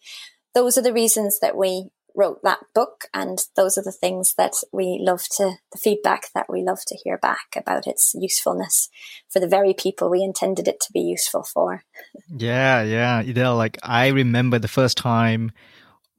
[0.53, 4.53] those are the reasons that we wrote that book and those are the things that
[4.71, 8.89] we love to the feedback that we love to hear back about its usefulness
[9.29, 11.83] for the very people we intended it to be useful for
[12.29, 15.51] yeah yeah know like i remember the first time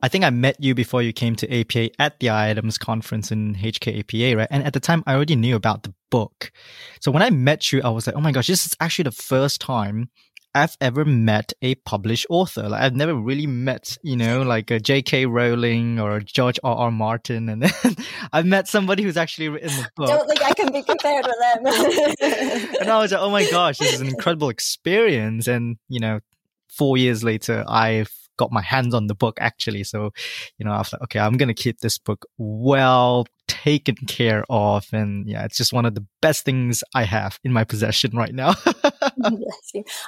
[0.03, 3.55] I think I met you before you came to APA at the IADMS conference in
[3.55, 4.49] HKAPA, right?
[4.51, 6.53] And at the time, I already knew about the book.
[7.01, 9.13] So when I met you, I was like, oh my gosh, this is actually the
[9.13, 10.11] first time
[10.55, 12.69] I've ever met a published author.
[12.69, 15.27] Like I've never really met, you know, like a J.K.
[15.27, 16.77] Rowling or George R.
[16.77, 16.91] R.
[16.91, 17.97] Martin, and then
[18.33, 20.09] I've met somebody who's actually written the book.
[20.09, 22.77] Don't think I can be compared with them.
[22.81, 25.49] and I was like, oh my gosh, this is an incredible experience.
[25.49, 26.21] And you know,
[26.69, 29.85] four years later, I've got my hands on the book actually.
[29.85, 30.11] So,
[30.59, 34.45] you know, I was like, okay, I'm going to keep this book well taken care
[34.49, 34.87] of.
[34.93, 38.35] And yeah, it's just one of the best things I have in my possession right
[38.35, 38.55] now.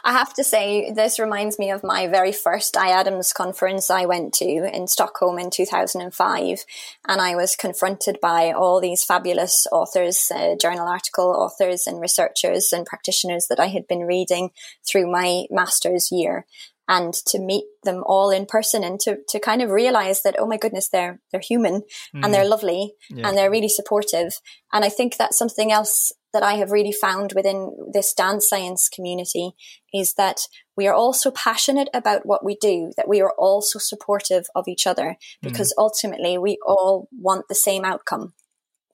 [0.04, 4.34] I have to say, this reminds me of my very first IADMS conference I went
[4.34, 6.64] to in Stockholm in 2005.
[7.06, 12.72] And I was confronted by all these fabulous authors, uh, journal article authors and researchers
[12.72, 14.50] and practitioners that I had been reading
[14.86, 16.46] through my master's year
[16.88, 20.46] and to meet them all in person and to, to kind of realize that, oh
[20.46, 21.82] my goodness, they're, they're human
[22.14, 22.24] mm.
[22.24, 22.50] and they're mm.
[22.50, 23.28] lovely yeah.
[23.28, 24.34] and they're really supportive.
[24.72, 28.88] And I think that's something else that I have really found within this dance science
[28.88, 29.52] community
[29.92, 30.42] is that
[30.76, 34.46] we are all so passionate about what we do, that we are all so supportive
[34.54, 35.16] of each other mm.
[35.42, 35.82] because mm.
[35.82, 38.34] ultimately we all want the same outcome,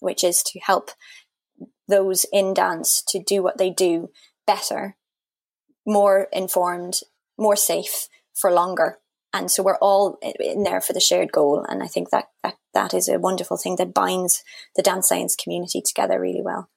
[0.00, 0.90] which is to help
[1.88, 4.08] those in dance to do what they do
[4.46, 4.96] better,
[5.86, 7.00] more informed,
[7.42, 8.98] more safe for longer.
[9.34, 11.64] And so we're all in there for the shared goal.
[11.68, 14.44] And I think that, that, that is a wonderful thing that binds
[14.76, 16.68] the dance science community together really well.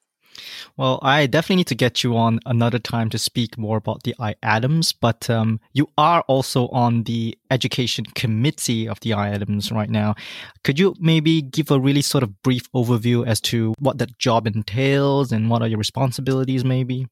[0.78, 4.16] Well, I definitely need to get you on another time to speak more about the
[4.20, 10.16] IADMS, but um, you are also on the education committee of the IADMS right now.
[10.64, 14.48] Could you maybe give a really sort of brief overview as to what that job
[14.48, 17.08] entails and what are your responsibilities, maybe?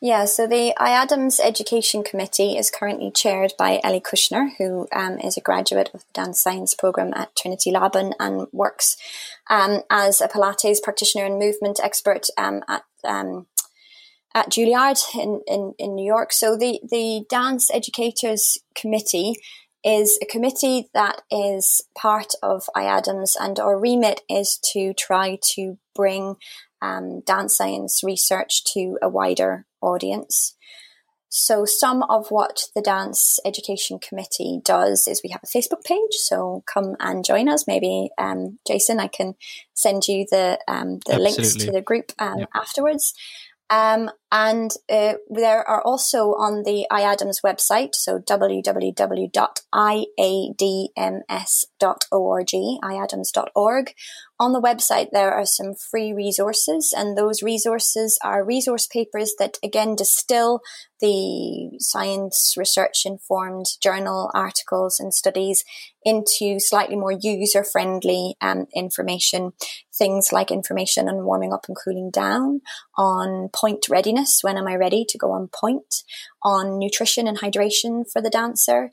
[0.00, 5.36] Yeah, so the IADMS Education Committee is currently chaired by Ellie Kushner, who um, is
[5.36, 8.96] a graduate of the dance science program at Trinity Laban and works
[9.48, 13.46] um, as a Pilates practitioner and movement expert um, at um,
[14.34, 16.32] at Juilliard in, in, in New York.
[16.32, 19.36] So the, the Dance Educators Committee
[19.84, 25.78] is a committee that is part of IADMS and our remit is to try to
[25.94, 26.36] bring
[26.84, 30.56] um, dance science research to a wider audience.
[31.36, 36.12] So some of what the Dance Education Committee does is we have a Facebook page.
[36.12, 37.66] So come and join us.
[37.66, 39.34] Maybe um, Jason, I can
[39.72, 41.24] send you the um, the Absolutely.
[41.24, 42.50] links to the group um, yep.
[42.54, 43.14] afterwards.
[43.68, 49.30] Um, and uh, there are also on the IADMS website, so www.iadms.org,
[52.82, 53.94] iadms.org.
[54.40, 59.58] On the website, there are some free resources, and those resources are resource papers that
[59.62, 60.60] again distill
[61.00, 65.62] the science research informed journal articles and studies
[66.02, 69.52] into slightly more user friendly um, information.
[69.96, 72.62] Things like information on warming up and cooling down,
[72.96, 76.02] on pointe readiness, when am I ready to go on pointe,
[76.42, 78.90] on nutrition and hydration for the dancer,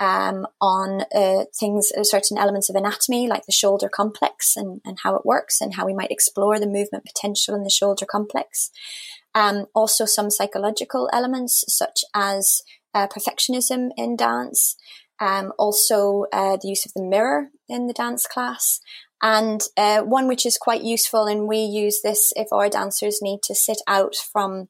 [0.00, 4.98] um, on uh, things, uh, certain elements of anatomy, like the shoulder complex and, and
[5.02, 8.70] how it works and how we might explore the movement potential in the shoulder complex.
[9.34, 12.62] Um, also, some psychological elements, such as
[12.94, 14.76] uh, perfectionism in dance,
[15.20, 18.80] um, also uh, the use of the mirror in the dance class.
[19.22, 23.42] And uh, one which is quite useful, and we use this if our dancers need
[23.44, 24.68] to sit out from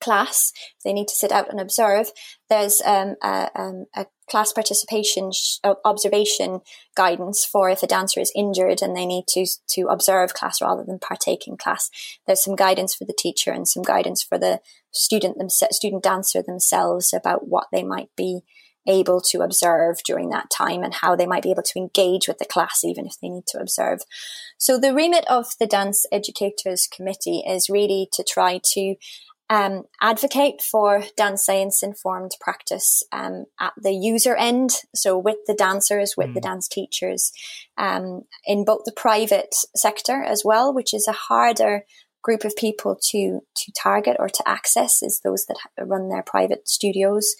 [0.00, 0.52] class,
[0.84, 2.10] they need to sit out and observe.
[2.48, 6.60] There's um, a, um, a, class participation sh- uh, observation
[6.96, 10.84] guidance for if a dancer is injured and they need to to observe class rather
[10.84, 11.90] than partake in class.
[12.26, 14.60] There's some guidance for the teacher and some guidance for the
[14.92, 18.42] student student dancer themselves about what they might be
[18.86, 22.38] able to observe during that time and how they might be able to engage with
[22.38, 24.00] the class even if they need to observe.
[24.58, 28.96] So the remit of the Dance Educators Committee is really to try to
[29.50, 34.70] um, advocate for dance science informed practice um, at the user end.
[34.94, 36.34] So with the dancers, with mm.
[36.34, 37.32] the dance teachers,
[37.76, 41.84] um, in both the private sector as well, which is a harder
[42.22, 46.68] group of people to to target or to access is those that run their private
[46.68, 47.34] studios.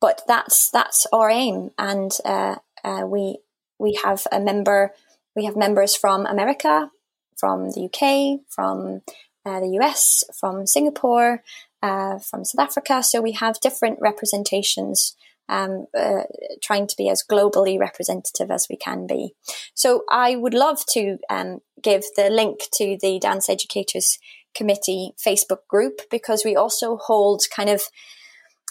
[0.00, 3.38] But that's that's our aim, and uh, uh, we
[3.78, 4.92] we have a member.
[5.36, 6.90] We have members from America,
[7.36, 9.02] from the UK, from
[9.44, 11.42] uh, the US, from Singapore,
[11.82, 13.02] uh, from South Africa.
[13.02, 15.16] So we have different representations,
[15.48, 16.22] um, uh,
[16.62, 19.34] trying to be as globally representative as we can be.
[19.74, 24.18] So I would love to um, give the link to the Dance Educators
[24.54, 27.82] Committee Facebook group because we also hold kind of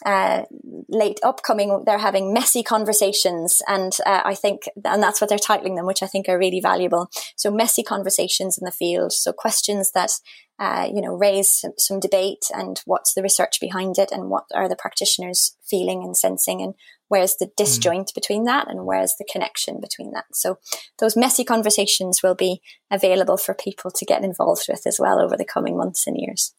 [0.06, 0.44] uh,
[0.90, 3.62] late upcoming, they're having messy conversations.
[3.68, 6.60] And uh, I think, and that's what they're titling them, which I think are really
[6.60, 7.10] valuable.
[7.36, 9.14] So messy conversations in the field.
[9.14, 10.12] So questions that,
[10.60, 14.46] uh, you know, raise some, some, debate and what's the research behind it and what
[14.54, 16.76] are the practitioners feeling and sensing and
[17.08, 18.16] where's the disjoint mm.
[18.16, 20.26] between that and where's the connection between that.
[20.34, 20.60] So
[21.00, 25.38] those messy conversations will be available for people to get involved with as well over
[25.38, 26.54] the coming months and years.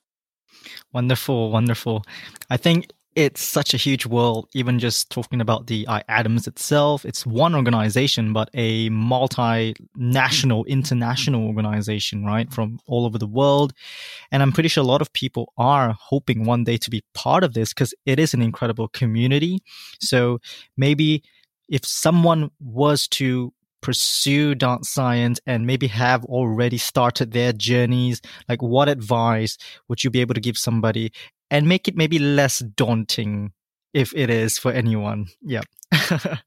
[0.92, 2.05] Wonderful, wonderful.
[2.49, 7.05] I think it's such a huge world, even just talking about the uh, IADMS itself.
[7.05, 12.53] It's one organization, but a multinational, international organization, right?
[12.53, 13.73] From all over the world.
[14.33, 17.45] And I'm pretty sure a lot of people are hoping one day to be part
[17.45, 19.61] of this because it is an incredible community.
[20.01, 20.41] So
[20.77, 21.23] maybe
[21.69, 23.53] if someone was to
[23.85, 29.59] pursue dance science and maybe have already started their journeys like what advice
[29.89, 31.12] would you be able to give somebody
[31.51, 33.53] and make it maybe less daunting
[33.93, 35.26] if it is for anyone.
[35.43, 35.61] Yeah.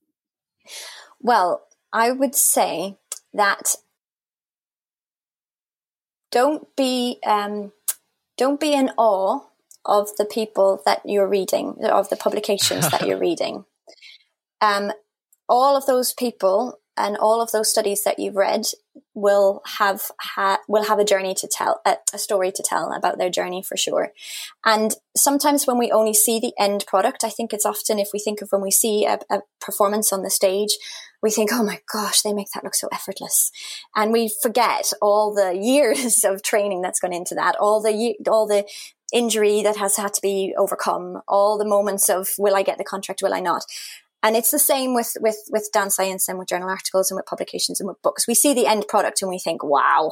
[1.21, 2.97] well, I would say
[3.35, 3.75] that
[6.31, 7.71] don't be um,
[8.35, 9.41] don't be in awe
[9.85, 13.65] of the people that you're reading, of the publications that you're reading.
[14.59, 14.91] Um,
[15.47, 18.65] all of those people and all of those studies that you've read
[19.13, 23.17] will have ha- will have a journey to tell a, a, story to tell about
[23.17, 24.11] their journey for sure.
[24.65, 28.19] And sometimes when we only see the end product i think it's often if we
[28.19, 30.77] think of when we see a, a performance on the stage
[31.21, 33.51] we think oh my gosh they make that look so effortless.
[33.95, 38.47] And we forget all the years of training that's gone into that all the all
[38.47, 38.65] the
[39.13, 42.83] injury that has had to be overcome all the moments of will i get the
[42.83, 43.21] contract?
[43.21, 43.63] Will i not
[44.23, 47.25] and it's the same with, with, with dance science and with journal articles and with
[47.25, 48.27] publications and with books.
[48.27, 50.11] We see the end product and we think, wow,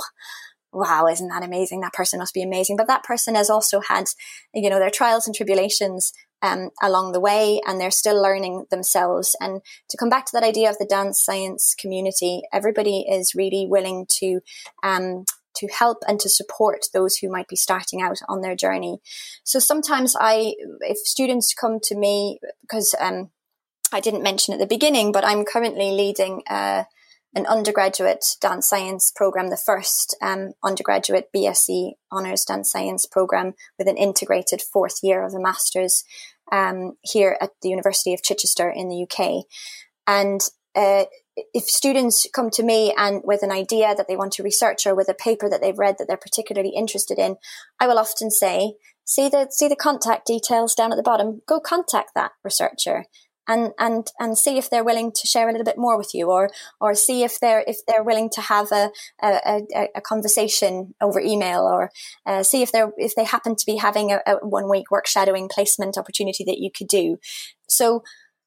[0.72, 1.82] wow, isn't that amazing?
[1.82, 2.78] That person must be amazing.
[2.78, 4.06] But that person has also had,
[4.54, 9.36] you know, their trials and tribulations um, along the way, and they're still learning themselves.
[9.40, 13.66] And to come back to that idea of the dance science community, everybody is really
[13.68, 14.42] willing to
[14.84, 15.26] um,
[15.56, 18.98] to help and to support those who might be starting out on their journey.
[19.46, 23.30] So sometimes I, if students come to me because um,
[23.92, 26.86] I didn't mention at the beginning, but I'm currently leading a
[27.36, 33.90] an undergraduate dance science program, the first um, undergraduate BSc honours dance science program with
[33.90, 36.06] an integrated fourth year of a master's
[36.52, 39.44] um, here at the University of Chichester in the UK.
[40.08, 40.40] And
[40.76, 41.06] uh,
[41.54, 44.96] if students come to me and with an idea that they want to research or
[44.96, 47.36] with a paper that they've read that they're particularly interested in,
[47.82, 51.42] I will often say, see the see the contact details down at the bottom.
[51.48, 53.06] Go contact that researcher
[53.48, 56.30] and and and see if they're willing to share a little bit more with you,
[56.30, 58.92] or or see if they're if they're willing to have a
[59.22, 59.62] a,
[59.96, 61.92] a conversation over email, or
[62.26, 65.08] uh, see if they're if they happen to be having a, a one week work
[65.08, 67.18] shadowing placement opportunity that you could do.
[67.68, 68.04] So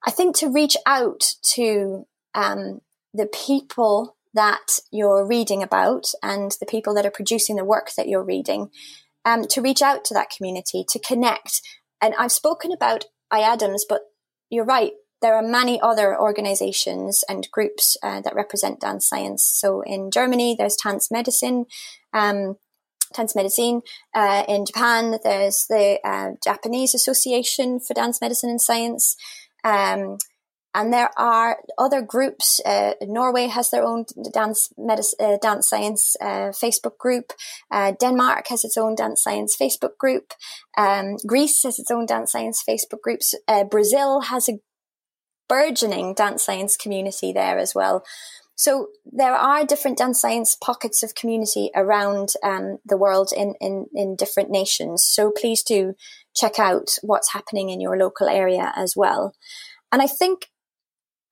[0.07, 2.81] I think to reach out to um,
[3.13, 8.09] the people that you're reading about and the people that are producing the work that
[8.09, 8.71] you're reading,
[9.25, 11.63] um, to reach out to that community, to connect.
[12.01, 14.03] And I've spoken about IADMS, but
[14.51, 14.93] you're right.
[15.21, 19.43] There are many other organizations and groups uh, that represent dance science.
[19.45, 21.67] So in Germany, there's Tanzmedizin.
[22.13, 22.57] Um,
[23.15, 23.83] Tanzmedizin.
[24.15, 29.17] Uh, in Japan, there's the uh, Japanese Association for Dance Medicine and Science.
[29.65, 30.19] Um,
[30.75, 32.61] and there are other groups.
[32.65, 37.33] Uh, Norway has their own dance medicine, uh, dance science uh, Facebook group.
[37.71, 40.33] Uh, Denmark has its own dance science Facebook group.
[40.77, 43.35] Um, Greece has its own dance science Facebook groups.
[43.47, 44.61] Uh, Brazil has a
[45.49, 48.05] burgeoning dance science community there as well.
[48.55, 53.87] So there are different dance science pockets of community around um, the world in, in,
[53.95, 55.05] in different nations.
[55.05, 55.95] So please do
[56.35, 59.33] check out what's happening in your local area as well.
[59.93, 60.49] And I think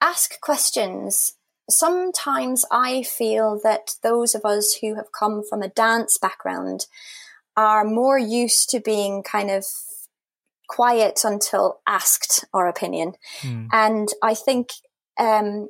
[0.00, 1.32] ask questions.
[1.68, 6.86] Sometimes I feel that those of us who have come from a dance background
[7.56, 9.64] are more used to being kind of
[10.68, 13.14] quiet until asked our opinion.
[13.40, 13.68] Mm.
[13.72, 14.70] And I think
[15.18, 15.68] um,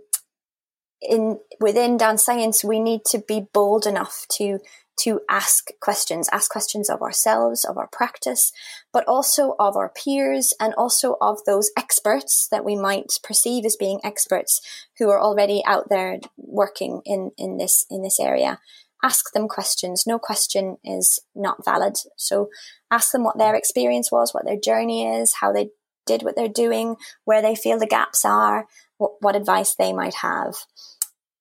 [1.00, 4.58] in within dance science, we need to be bold enough to
[5.00, 8.52] to ask questions, ask questions of ourselves, of our practice,
[8.92, 13.76] but also of our peers and also of those experts that we might perceive as
[13.76, 14.60] being experts
[14.98, 18.58] who are already out there working in, in this, in this area.
[19.02, 20.04] Ask them questions.
[20.06, 21.96] No question is not valid.
[22.16, 22.48] So
[22.90, 25.68] ask them what their experience was, what their journey is, how they
[26.06, 28.66] did what they're doing, where they feel the gaps are,
[28.96, 30.54] what, what advice they might have.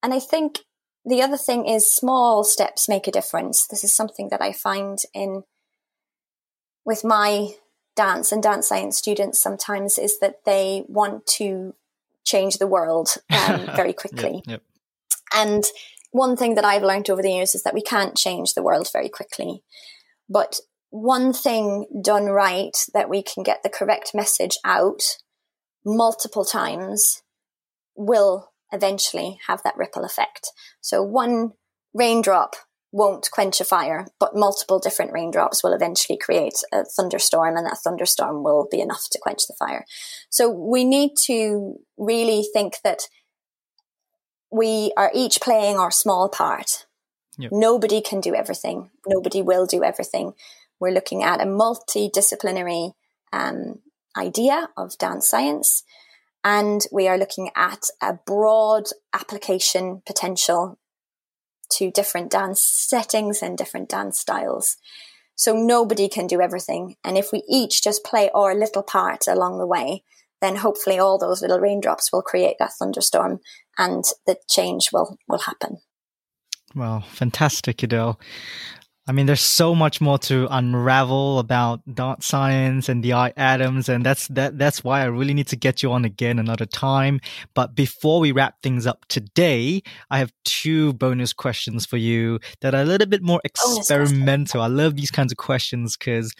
[0.03, 0.59] And I think
[1.05, 3.67] the other thing is small steps make a difference.
[3.67, 5.43] This is something that I find in
[6.83, 7.49] with my
[7.95, 11.73] dance and dance science students sometimes is that they want to
[12.25, 14.41] change the world um, very quickly.
[14.45, 14.61] yep, yep.
[15.33, 15.63] And
[16.11, 18.89] one thing that I've learned over the years is that we can't change the world
[18.91, 19.63] very quickly.
[20.29, 25.01] But one thing done right that we can get the correct message out
[25.85, 27.21] multiple times
[27.95, 30.51] will eventually have that ripple effect.
[30.81, 31.51] So one
[31.93, 32.55] raindrop
[32.91, 37.77] won't quench a fire, but multiple different raindrops will eventually create a thunderstorm, and that
[37.83, 39.85] thunderstorm will be enough to quench the fire.
[40.29, 43.01] So we need to really think that
[44.49, 46.85] we are each playing our small part.
[47.37, 47.51] Yep.
[47.53, 48.91] Nobody can do everything.
[49.05, 50.33] Nobody will do everything.
[50.79, 52.93] We're looking at a multidisciplinary
[53.33, 53.79] um,
[54.17, 55.83] idea of dance science
[56.45, 58.83] and we are looking at a broad
[59.13, 60.77] application potential
[61.71, 64.77] to different dance settings and different dance styles.
[65.35, 66.97] So nobody can do everything.
[67.03, 70.03] And if we each just play our little part along the way,
[70.39, 73.39] then hopefully all those little raindrops will create that thunderstorm
[73.79, 75.77] and the change will, will happen.
[76.75, 78.19] Well, fantastic, Edel.
[79.07, 84.03] I mean, there's so much more to unravel about dance science and the IADMS, and
[84.03, 84.57] that's that.
[84.57, 87.19] That's why I really need to get you on again another time.
[87.53, 92.73] But before we wrap things up today, I have two bonus questions for you that
[92.73, 94.61] are a little bit more experimental.
[94.61, 96.33] I love these kinds of questions because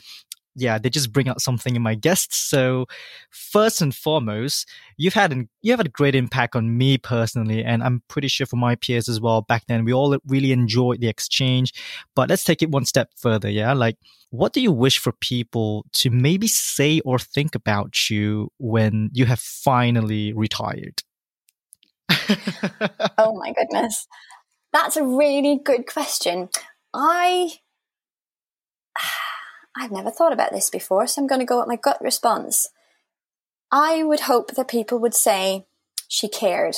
[0.55, 2.37] yeah, they just bring out something in my guests.
[2.37, 2.85] So
[3.29, 7.63] first and foremost, you've had an, you have had a great impact on me personally,
[7.63, 9.41] and I'm pretty sure for my peers as well.
[9.41, 11.73] Back then, we all really enjoyed the exchange.
[12.15, 13.49] But let's take it one step further.
[13.49, 13.97] Yeah, like
[14.29, 19.25] what do you wish for people to maybe say or think about you when you
[19.25, 21.03] have finally retired?
[23.17, 24.07] oh my goodness,
[24.71, 26.49] that's a really good question.
[26.93, 27.51] I
[29.75, 32.69] I've never thought about this before, so I'm going to go with my gut response.
[33.71, 35.65] I would hope that people would say
[36.07, 36.77] she cared.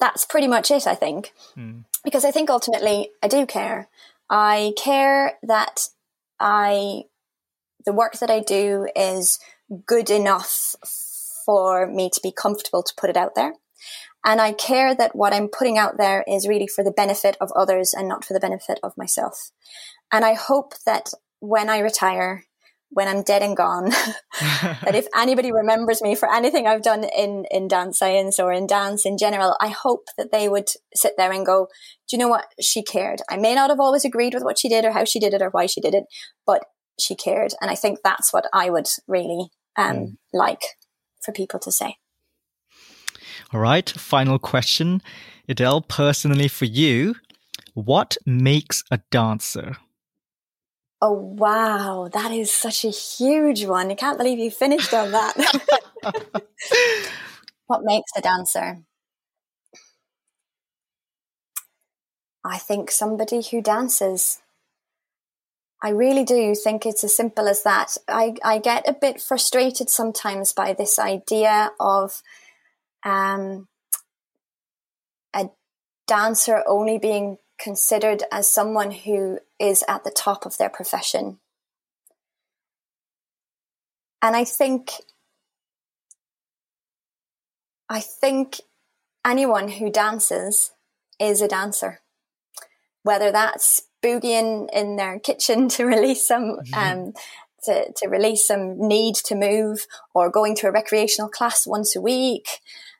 [0.00, 1.32] That's pretty much it, I think.
[1.56, 1.84] Mm.
[2.02, 3.88] Because I think ultimately I do care.
[4.30, 5.88] I care that
[6.40, 7.02] I,
[7.84, 9.38] the work that I do is
[9.86, 10.74] good enough
[11.44, 13.54] for me to be comfortable to put it out there.
[14.24, 17.50] And I care that what I'm putting out there is really for the benefit of
[17.56, 19.50] others and not for the benefit of myself.
[20.12, 21.08] And I hope that
[21.40, 22.44] when I retire,
[22.90, 23.88] when I'm dead and gone,
[24.40, 28.66] that if anybody remembers me for anything I've done in, in dance science or in
[28.66, 31.68] dance in general, I hope that they would sit there and go,
[32.08, 32.46] do you know what?
[32.60, 33.22] She cared.
[33.30, 35.42] I may not have always agreed with what she did or how she did it
[35.42, 36.04] or why she did it,
[36.46, 36.64] but
[37.00, 37.54] she cared.
[37.60, 40.16] And I think that's what I would really um, mm.
[40.32, 40.60] like
[41.24, 41.96] for people to say.
[43.52, 43.88] All right.
[43.88, 45.02] Final question.
[45.48, 47.14] Edel, personally for you,
[47.74, 49.76] what makes a dancer?
[51.04, 52.08] Oh, wow.
[52.12, 53.90] That is such a huge one.
[53.90, 55.34] I can't believe you finished on that.
[57.66, 58.78] what makes a dancer?
[62.44, 64.42] I think somebody who dances.
[65.82, 67.96] I really do think it's as simple as that.
[68.06, 72.22] I, I get a bit frustrated sometimes by this idea of
[73.04, 73.66] um,
[75.34, 75.50] a
[76.06, 81.38] dancer only being considered as someone who is at the top of their profession.
[84.20, 84.90] And I think,
[87.88, 88.60] I think
[89.24, 90.72] anyone who dances
[91.20, 92.00] is a dancer,
[93.04, 96.74] whether that's boogieing in their kitchen to release some, mm-hmm.
[96.74, 97.12] um,
[97.64, 102.00] to, to release some need to move or going to a recreational class once a
[102.00, 102.46] week,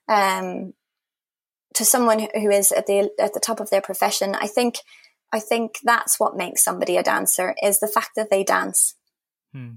[0.09, 0.75] um,
[1.75, 4.77] to someone who is at the at the top of their profession, I think
[5.33, 8.95] I think that's what makes somebody a dancer is the fact that they dance.
[9.53, 9.77] Hmm.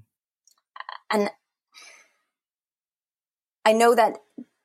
[1.12, 1.30] And
[3.64, 4.18] I know that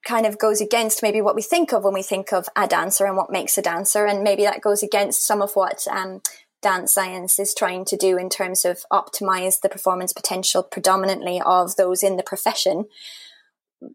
[0.07, 3.07] kind of goes against maybe what we think of when we think of a dancer
[3.07, 6.23] and what makes a dancer, and maybe that goes against some of what um,
[6.63, 11.77] dance science is trying to do in terms of optimize the performance potential predominantly of
[11.77, 12.87] those in the profession.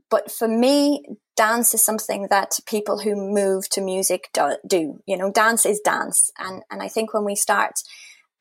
[0.09, 1.03] But for me,
[1.35, 4.99] dance is something that people who move to music do, do.
[5.05, 6.31] You know, dance is dance.
[6.37, 7.81] And, and I think when we start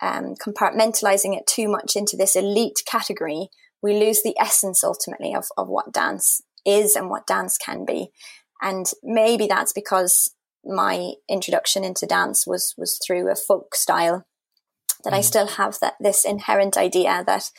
[0.00, 3.48] um, compartmentalizing it too much into this elite category,
[3.82, 8.08] we lose the essence ultimately of, of what dance is and what dance can be.
[8.62, 10.34] And maybe that's because
[10.64, 14.24] my introduction into dance was, was through a folk style
[15.04, 15.16] that mm.
[15.16, 17.50] I still have that this inherent idea that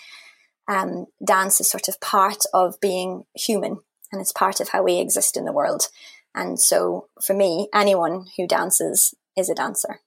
[0.67, 3.79] um, dance is sort of part of being human
[4.11, 5.87] and it's part of how we exist in the world.
[6.33, 10.01] And so for me, anyone who dances is a dancer.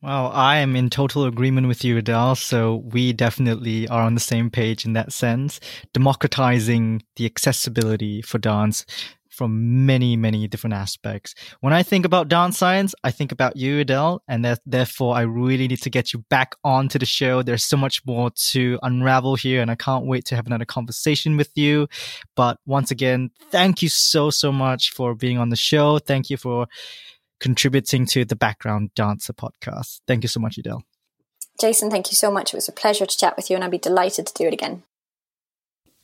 [0.00, 2.36] Well, I am in total agreement with you, Edel.
[2.36, 5.58] So we definitely are on the same page in that sense.
[5.92, 8.86] Democratizing the accessibility for dance
[9.38, 11.32] from many, many different aspects.
[11.60, 15.20] When I think about dance science, I think about you, Edel, and that, therefore I
[15.22, 17.42] really need to get you back onto the show.
[17.44, 21.36] There's so much more to unravel here, and I can't wait to have another conversation
[21.36, 21.86] with you.
[22.34, 26.00] But once again, thank you so, so much for being on the show.
[26.00, 26.66] Thank you for
[27.38, 30.00] contributing to the Background Dancer podcast.
[30.08, 30.82] Thank you so much, Edel.
[31.60, 32.52] Jason, thank you so much.
[32.52, 34.52] It was a pleasure to chat with you, and I'd be delighted to do it
[34.52, 34.82] again.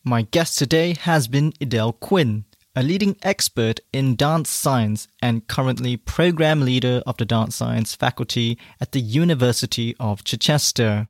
[0.05, 2.45] My guest today has been Edel Quin
[2.77, 8.59] a leading expert in dance science and currently program leader of the dance science faculty
[8.81, 11.07] at the University of Chichester.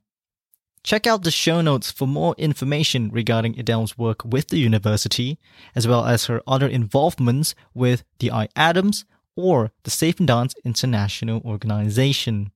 [0.83, 5.39] Check out the show notes for more information regarding Edel's work with the university,
[5.75, 9.03] as well as her other involvements with the IADMS
[9.35, 12.51] or the Safe in Dance International Organization.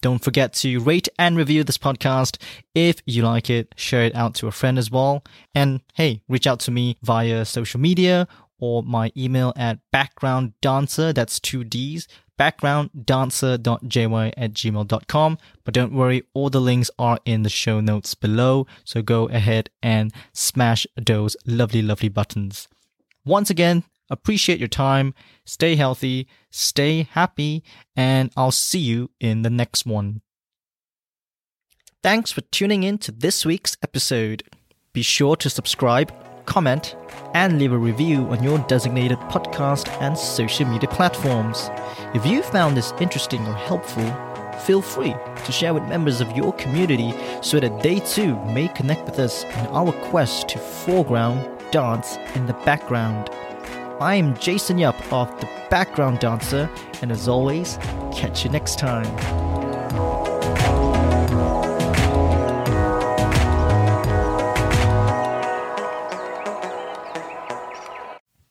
[0.00, 2.40] Don't forget to rate and review this podcast.
[2.74, 5.24] If you like it, share it out to a friend as well.
[5.54, 8.28] And hey, reach out to me via social media
[8.60, 15.38] or my email at backgrounddancer, that's two D's, backgrounddancer.jy at gmail.com.
[15.64, 18.66] But don't worry, all the links are in the show notes below.
[18.84, 22.68] So go ahead and smash those lovely, lovely buttons.
[23.24, 25.14] Once again, Appreciate your time.
[25.44, 27.62] Stay healthy, stay happy,
[27.96, 30.22] and I'll see you in the next one.
[32.02, 34.44] Thanks for tuning in to this week's episode.
[34.92, 36.12] Be sure to subscribe,
[36.46, 36.96] comment,
[37.34, 41.70] and leave a review on your designated podcast and social media platforms.
[42.14, 44.10] If you found this interesting or helpful,
[44.60, 49.04] feel free to share with members of your community so that they too may connect
[49.04, 53.28] with us in our quest to foreground dance in the background.
[54.00, 56.70] I am Jason Yap of The Background Dancer,
[57.02, 57.78] and as always,
[58.12, 59.04] catch you next time.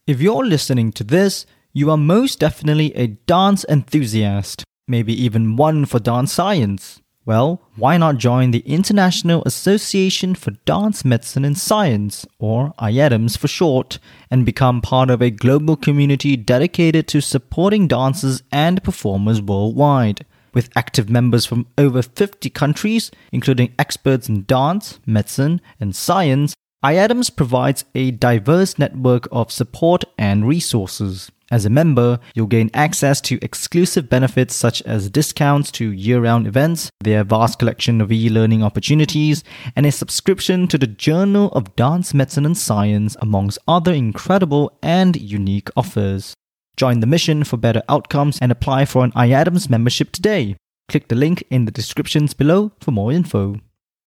[0.06, 5.86] If you're listening to this, you are most definitely a dance enthusiast, maybe even one
[5.86, 7.00] for dance science.
[7.28, 13.50] Well, why not join the International Association for Dance Medicine and Science, or IADMS for
[13.50, 14.00] short,
[14.32, 20.26] and become part of a global community dedicated to supporting dancers and performers worldwide?
[20.54, 27.36] With active members from over 50 countries, including experts in dance, medicine, and science, IADMS
[27.36, 31.30] provides a diverse network of support and resources.
[31.50, 36.45] As a member, you'll gain access to exclusive benefits such as discounts to year round
[36.45, 41.74] events, their vast collection of e learning opportunities, and a subscription to the Journal of
[41.78, 46.34] Dance Medicine and Science, amongst other incredible and unique offers.
[46.76, 50.58] Join the mission for better outcomes and apply for an IADMS membership today.
[50.89, 53.62] Click the link in the descriptions below for more info.